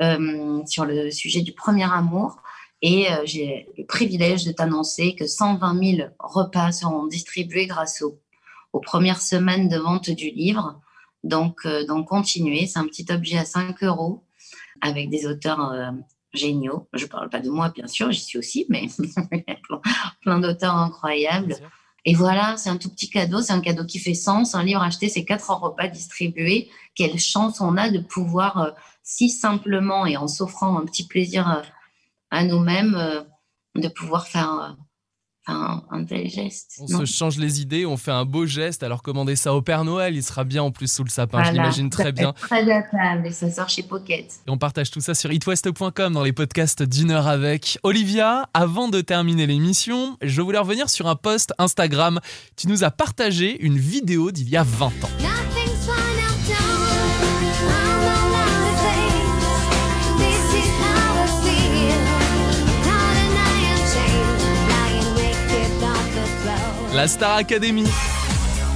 euh, 0.00 0.60
sur 0.66 0.84
le 0.84 1.10
sujet 1.10 1.40
du 1.40 1.52
premier 1.52 1.90
amour. 1.92 2.36
Et 2.82 3.10
euh, 3.10 3.22
j'ai 3.24 3.68
le 3.76 3.84
privilège 3.84 4.44
de 4.44 4.52
t'annoncer 4.52 5.14
que 5.16 5.26
120 5.26 5.96
000 5.96 6.08
repas 6.18 6.72
seront 6.72 7.06
distribués 7.06 7.66
grâce 7.66 8.02
au- 8.02 8.20
aux 8.72 8.80
premières 8.80 9.20
semaines 9.20 9.68
de 9.68 9.78
vente 9.78 10.10
du 10.10 10.30
livre. 10.30 10.80
Donc, 11.24 11.60
euh, 11.64 11.84
donc 11.86 12.06
continuez. 12.08 12.66
C'est 12.66 12.78
un 12.78 12.86
petit 12.86 13.06
objet 13.10 13.38
à 13.38 13.44
5 13.44 13.82
euros 13.82 14.22
avec 14.80 15.10
des 15.10 15.26
auteurs 15.26 15.72
euh, 15.72 15.90
géniaux. 16.32 16.88
Je 16.92 17.04
ne 17.04 17.08
parle 17.10 17.30
pas 17.30 17.40
de 17.40 17.50
moi, 17.50 17.70
bien 17.70 17.88
sûr, 17.88 18.12
j'y 18.12 18.20
suis 18.20 18.38
aussi, 18.38 18.66
mais 18.68 18.86
plein- 19.68 19.80
plein 20.20 20.38
d'auteurs 20.38 20.76
incroyables. 20.76 21.56
Et 22.04 22.14
voilà, 22.14 22.56
c'est 22.56 22.70
un 22.70 22.76
tout 22.76 22.88
petit 22.90 23.10
cadeau, 23.10 23.42
c'est 23.42 23.52
un 23.52 23.60
cadeau 23.60 23.84
qui 23.84 23.98
fait 23.98 24.14
sens. 24.14 24.54
Un 24.54 24.62
livre 24.62 24.82
acheté, 24.82 25.08
c'est 25.08 25.24
quatre 25.24 25.50
repas 25.50 25.88
distribués. 25.88 26.70
Quelle 26.94 27.18
chance 27.18 27.60
on 27.60 27.76
a 27.76 27.90
de 27.90 27.98
pouvoir 27.98 28.58
euh, 28.58 28.70
si 29.02 29.28
simplement 29.30 30.06
et 30.06 30.16
en 30.16 30.28
s'offrant 30.28 30.78
un 30.78 30.84
petit 30.84 31.06
plaisir 31.08 31.48
à 32.30 32.44
nous-mêmes, 32.44 32.94
euh, 32.94 33.22
de 33.76 33.88
pouvoir 33.88 34.26
faire, 34.26 34.52
euh, 34.52 34.82
un, 35.50 35.82
un 35.90 36.04
tel 36.04 36.28
geste. 36.28 36.74
On 36.80 36.86
non 36.92 36.98
se 37.00 37.04
change 37.06 37.38
les 37.38 37.60
idées, 37.62 37.86
on 37.86 37.96
fait 37.96 38.10
un 38.10 38.24
beau 38.24 38.44
geste. 38.46 38.82
Alors 38.82 39.02
commandez 39.02 39.34
ça 39.34 39.54
au 39.54 39.62
Père 39.62 39.84
Noël, 39.84 40.14
il 40.14 40.22
sera 40.22 40.44
bien 40.44 40.62
en 40.62 40.70
plus 40.70 40.92
sous 40.92 41.04
le 41.04 41.08
sapin, 41.08 41.38
je 41.38 41.44
Voilà. 41.44 41.52
l'imagine 41.62 41.88
très 41.90 42.12
bien. 42.12 42.32
Très 42.42 42.64
et 43.24 43.30
ça 43.32 43.50
sort 43.50 43.68
chez 43.68 43.82
Pocket. 43.82 44.26
Et 44.46 44.50
on 44.50 44.58
partage 44.58 44.90
tout 44.90 45.00
ça 45.00 45.14
sur 45.14 45.32
itwest.com 45.32 46.12
dans 46.12 46.22
les 46.22 46.32
podcasts 46.32 46.82
d'une 46.82 47.10
heure 47.10 47.26
avec. 47.26 47.78
Olivia, 47.82 48.48
avant 48.52 48.88
de 48.88 49.00
terminer 49.00 49.46
l'émission, 49.46 50.18
je 50.22 50.42
voulais 50.42 50.58
revenir 50.58 50.90
sur 50.90 51.06
un 51.06 51.16
post 51.16 51.54
Instagram. 51.58 52.20
Tu 52.56 52.68
nous 52.68 52.84
as 52.84 52.90
partagé 52.90 53.58
une 53.64 53.78
vidéo 53.78 54.30
d'il 54.30 54.50
y 54.50 54.56
a 54.56 54.62
20 54.64 54.86
ans. 54.86 55.47
La 66.98 67.06
Star 67.06 67.36
Academy. 67.36 67.84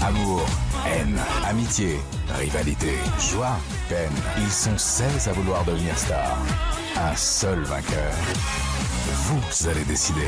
Amour, 0.01 0.47
haine, 0.87 1.19
amitié, 1.45 1.99
rivalité, 2.39 2.93
joie, 3.19 3.59
peine. 3.89 4.13
Ils 4.39 4.49
sont 4.49 4.79
16 4.79 5.27
à 5.27 5.33
vouloir 5.33 5.65
devenir 5.65 5.99
stars. 5.99 6.39
Un 6.95 7.17
seul 7.17 7.59
vainqueur. 7.63 8.13
Vous 9.25 9.69
allez 9.69 9.85
décider. 9.87 10.21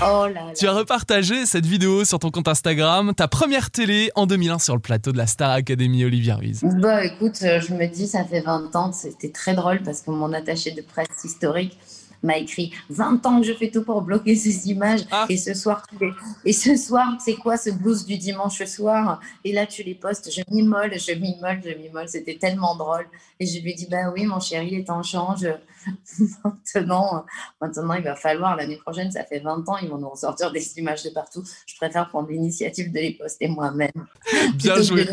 Oh 0.00 0.28
là 0.28 0.46
là. 0.46 0.52
Tu 0.56 0.68
as 0.68 0.72
repartagé 0.72 1.44
cette 1.44 1.66
vidéo 1.66 2.04
sur 2.04 2.20
ton 2.20 2.30
compte 2.30 2.46
Instagram, 2.46 3.12
ta 3.12 3.26
première 3.26 3.72
télé 3.72 4.12
en 4.14 4.26
2001 4.26 4.60
sur 4.60 4.74
le 4.74 4.80
plateau 4.80 5.10
de 5.10 5.18
la 5.18 5.26
Star 5.26 5.50
Academy 5.50 6.04
Olivia 6.04 6.36
Ruiz. 6.36 6.60
Bah 6.62 7.04
écoute, 7.04 7.40
euh, 7.42 7.60
je 7.60 7.74
me 7.74 7.88
dis, 7.88 8.06
ça 8.06 8.24
fait 8.24 8.42
20 8.42 8.76
ans, 8.76 8.92
c'était 8.92 9.30
très 9.30 9.54
drôle 9.54 9.82
parce 9.82 10.02
que 10.02 10.12
mon 10.12 10.32
attaché 10.34 10.70
de 10.70 10.82
presse 10.82 11.24
historique 11.24 11.76
m'a 12.22 12.36
écrit 12.38 12.72
20 12.90 13.24
ans 13.26 13.40
que 13.40 13.46
je 13.46 13.52
fais 13.54 13.70
tout 13.70 13.82
pour 13.82 14.02
bloquer 14.02 14.34
ces 14.34 14.68
images. 14.70 15.00
Ah. 15.10 15.26
Et 15.28 15.36
ce 15.36 15.54
soir, 15.54 15.82
tu 15.88 15.96
les- 16.04 16.12
et 16.44 16.52
ce 16.52 16.76
soir, 16.76 17.16
c'est 17.24 17.34
quoi 17.34 17.56
ce 17.56 17.70
blues 17.70 18.04
du 18.04 18.16
dimanche 18.18 18.62
soir? 18.64 19.20
Et 19.44 19.52
là, 19.52 19.66
tu 19.66 19.82
les 19.82 19.94
postes. 19.94 20.30
Je 20.30 20.42
m'immole, 20.50 20.92
je 20.98 21.12
m'immole, 21.12 21.60
je 21.64 21.70
m'immole. 21.76 22.08
C'était 22.08 22.36
tellement 22.36 22.74
drôle. 22.76 23.06
Et 23.38 23.46
je 23.46 23.60
lui 23.60 23.74
dit, 23.74 23.86
bah 23.90 24.10
oui, 24.14 24.26
mon 24.26 24.40
chéri, 24.40 24.70
les 24.70 24.84
temps 24.84 25.02
changent. 25.02 25.48
maintenant, 26.74 27.24
maintenant, 27.60 27.94
il 27.94 28.02
va 28.02 28.16
falloir, 28.16 28.56
l'année 28.56 28.76
prochaine, 28.76 29.10
ça 29.10 29.24
fait 29.24 29.40
20 29.40 29.68
ans, 29.68 29.76
ils 29.82 29.88
vont 29.88 29.98
nous 29.98 30.08
ressortir 30.08 30.50
des 30.52 30.78
images 30.78 31.02
de 31.02 31.10
partout. 31.10 31.42
Je 31.66 31.76
préfère 31.76 32.08
prendre 32.08 32.28
l'initiative 32.28 32.92
de 32.92 32.98
les 32.98 33.12
poster 33.12 33.48
moi-même. 33.48 33.90
Bien 34.54 34.80
joué. 34.82 35.08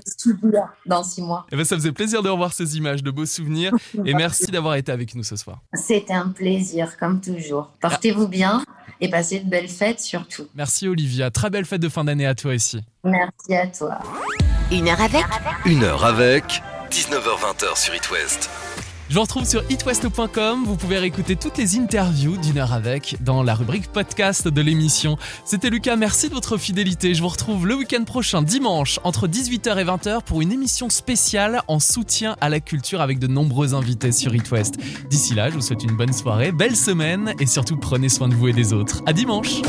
dans 0.85 1.03
six 1.03 1.21
mois. 1.21 1.45
Eh 1.51 1.55
ben, 1.55 1.65
ça 1.65 1.75
faisait 1.75 1.91
plaisir 1.91 2.21
de 2.21 2.29
revoir 2.29 2.53
ces 2.53 2.77
images, 2.77 3.03
de 3.03 3.11
beaux 3.11 3.25
souvenirs. 3.25 3.73
Et 4.05 4.13
merci 4.13 4.51
d'avoir 4.51 4.75
été 4.75 4.91
avec 4.91 5.15
nous 5.15 5.23
ce 5.23 5.35
soir. 5.35 5.59
C'était 5.73 6.13
un 6.13 6.29
plaisir, 6.29 6.97
comme 6.97 7.21
toujours. 7.21 7.71
Portez-vous 7.81 8.27
bien 8.27 8.63
et 8.99 9.09
passez 9.09 9.39
de 9.39 9.49
belles 9.49 9.67
fêtes 9.67 9.99
surtout. 9.99 10.47
Merci 10.55 10.87
Olivia. 10.87 11.29
Très 11.29 11.49
belle 11.49 11.65
fête 11.65 11.81
de 11.81 11.89
fin 11.89 12.03
d'année 12.03 12.25
à 12.25 12.35
toi 12.35 12.55
ici. 12.55 12.81
Merci 13.03 13.55
à 13.55 13.67
toi. 13.67 13.99
Une 14.71 14.87
heure 14.87 15.01
avec 15.01 15.25
Une 15.65 15.83
heure 15.83 16.03
avec 16.03 16.61
19h20 16.89 17.75
sur 17.75 17.95
It 17.95 18.11
West. 18.11 18.49
Je 19.09 19.15
vous 19.15 19.21
retrouve 19.21 19.45
sur 19.45 19.63
itwest.com. 19.69 20.65
Vous 20.65 20.75
pouvez 20.75 20.97
réécouter 20.97 21.37
toutes 21.37 21.57
les 21.57 21.77
interviews 21.77 22.35
d'une 22.35 22.57
heure 22.57 22.73
avec 22.73 23.15
dans 23.21 23.41
la 23.41 23.55
rubrique 23.55 23.87
podcast 23.91 24.49
de 24.49 24.61
l'émission. 24.61 25.17
C'était 25.45 25.69
Lucas, 25.69 25.95
merci 25.95 26.27
de 26.27 26.33
votre 26.33 26.57
fidélité. 26.57 27.13
Je 27.13 27.21
vous 27.21 27.29
retrouve 27.29 27.65
le 27.65 27.75
week-end 27.75 28.03
prochain, 28.03 28.41
dimanche, 28.41 28.99
entre 29.05 29.27
18h 29.27 29.77
et 29.79 29.85
20h 29.85 30.23
pour 30.23 30.41
une 30.41 30.51
émission 30.51 30.89
spéciale 30.89 31.61
en 31.67 31.79
soutien 31.79 32.35
à 32.41 32.49
la 32.49 32.59
culture 32.59 32.99
avec 32.99 33.17
de 33.19 33.27
nombreux 33.27 33.73
invités 33.73 34.11
sur 34.11 34.35
It 34.35 34.51
West. 34.51 34.75
D'ici 35.09 35.33
là, 35.33 35.49
je 35.49 35.55
vous 35.55 35.61
souhaite 35.61 35.83
une 35.83 35.95
bonne 35.95 36.13
soirée, 36.13 36.51
belle 36.51 36.75
semaine 36.75 37.33
et 37.39 37.45
surtout 37.45 37.77
prenez 37.77 38.09
soin 38.09 38.27
de 38.27 38.35
vous 38.35 38.49
et 38.49 38.53
des 38.53 38.73
autres. 38.73 39.03
À 39.05 39.13
dimanche! 39.13 39.61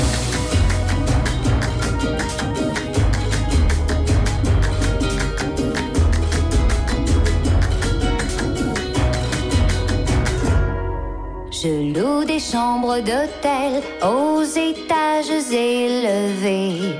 Des 12.28 12.38
chambres 12.38 12.98
d'hôtel 12.98 13.80
aux 14.02 14.42
étages 14.42 15.50
élevés. 15.50 16.94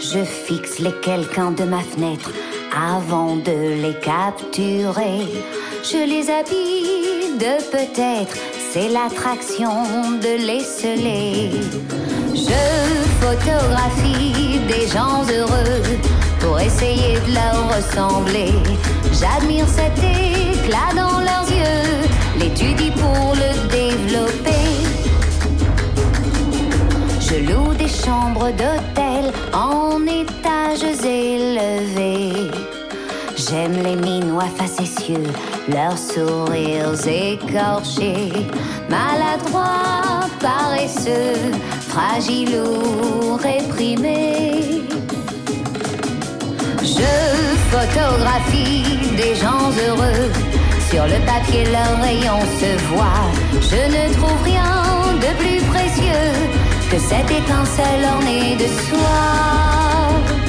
Je 0.00 0.24
fixe 0.24 0.78
les 0.78 0.94
quelqu'un 1.02 1.50
de 1.50 1.64
ma 1.64 1.80
fenêtre 1.80 2.30
avant 2.74 3.36
de 3.36 3.82
les 3.82 3.94
capturer. 4.00 5.26
Je 5.84 6.00
les 6.12 6.30
habille 6.30 7.36
de 7.44 7.54
peut-être, 7.70 8.36
c'est 8.72 8.88
l'attraction 8.88 9.74
de 10.26 10.46
les 10.48 10.64
sceller. 10.64 11.50
Je 12.34 12.62
photographie 13.20 14.60
des 14.66 14.86
gens 14.94 15.22
heureux 15.36 15.82
pour 16.40 16.58
essayer 16.58 17.18
de 17.26 17.34
leur 17.34 17.58
ressembler. 17.76 18.52
J'admire 19.12 19.68
cet 19.68 19.98
éclat 19.98 20.90
dans 20.96 21.20
leurs 21.20 21.48
yeux, 21.50 22.08
l'étudie 22.38 22.92
pour 22.92 23.34
le 23.34 23.50
développer. 23.68 24.59
Je 27.30 27.36
loue 27.36 27.72
des 27.74 27.86
chambres 27.86 28.50
d'hôtel 28.50 29.30
en 29.52 30.04
étages 30.04 30.82
élevés. 31.04 32.50
J'aime 33.36 33.80
les 33.84 33.94
minois 33.94 34.50
facétieux, 34.56 35.30
leurs 35.68 35.96
sourires 35.96 37.06
écorchés, 37.06 38.32
maladroits, 38.88 40.26
paresseux, 40.40 41.52
fragiles 41.88 42.56
ou 42.56 43.36
réprimés. 43.36 44.82
Je 46.82 47.12
photographie 47.70 49.14
des 49.16 49.36
gens 49.36 49.70
heureux. 49.86 50.32
Sur 50.90 51.04
le 51.04 51.24
papier, 51.24 51.64
leurs 51.66 52.02
rayons 52.02 52.44
se 52.58 52.76
voient. 52.88 53.30
Je 53.60 53.82
ne 53.94 54.12
trouve 54.14 54.42
rien 54.42 55.14
de 55.14 55.32
plus 55.38 55.64
précieux 55.68 56.69
que 56.90 56.98
cette 56.98 57.30
étincelle 57.30 58.04
ornée 58.04 58.56
de 58.56 58.66
soie. 58.66 60.39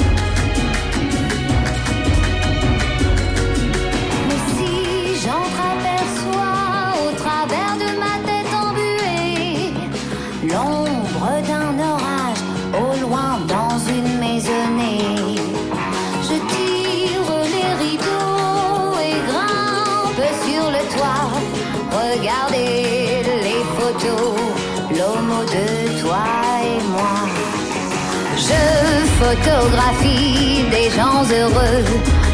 Photographie 29.22 30.64
des 30.70 30.90
gens 30.90 31.22
heureux 31.38 31.84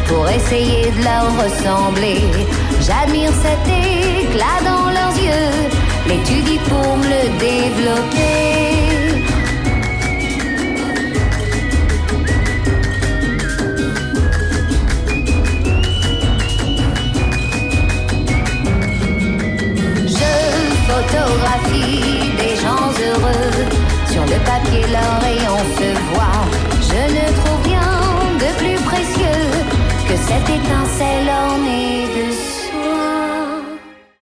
pour 0.09 0.29
essayer 0.29 0.91
de 0.91 1.03
leur 1.05 1.27
ressembler. 1.43 2.21
J'admire 2.81 3.33
cet 3.45 3.65
éclat 3.69 4.59
dans 4.65 4.87
leurs 4.97 5.17
yeux, 5.31 5.53
l'étudie 6.09 6.61
pour 6.69 6.97
me 6.97 7.05
le 7.15 7.23
développer. 7.39 8.29
Je 20.17 20.33
photographie 20.89 22.31
des 22.43 22.55
gens 22.63 22.87
heureux. 23.07 23.53
Sur 24.11 24.23
le 24.23 24.39
papier, 24.51 24.85
leurs 24.97 25.21
rayons 25.27 25.65
se 25.77 25.89
voient. 26.13 26.38
Cette 30.29 30.51
étincelle 30.51 31.27
ornée 31.27 31.88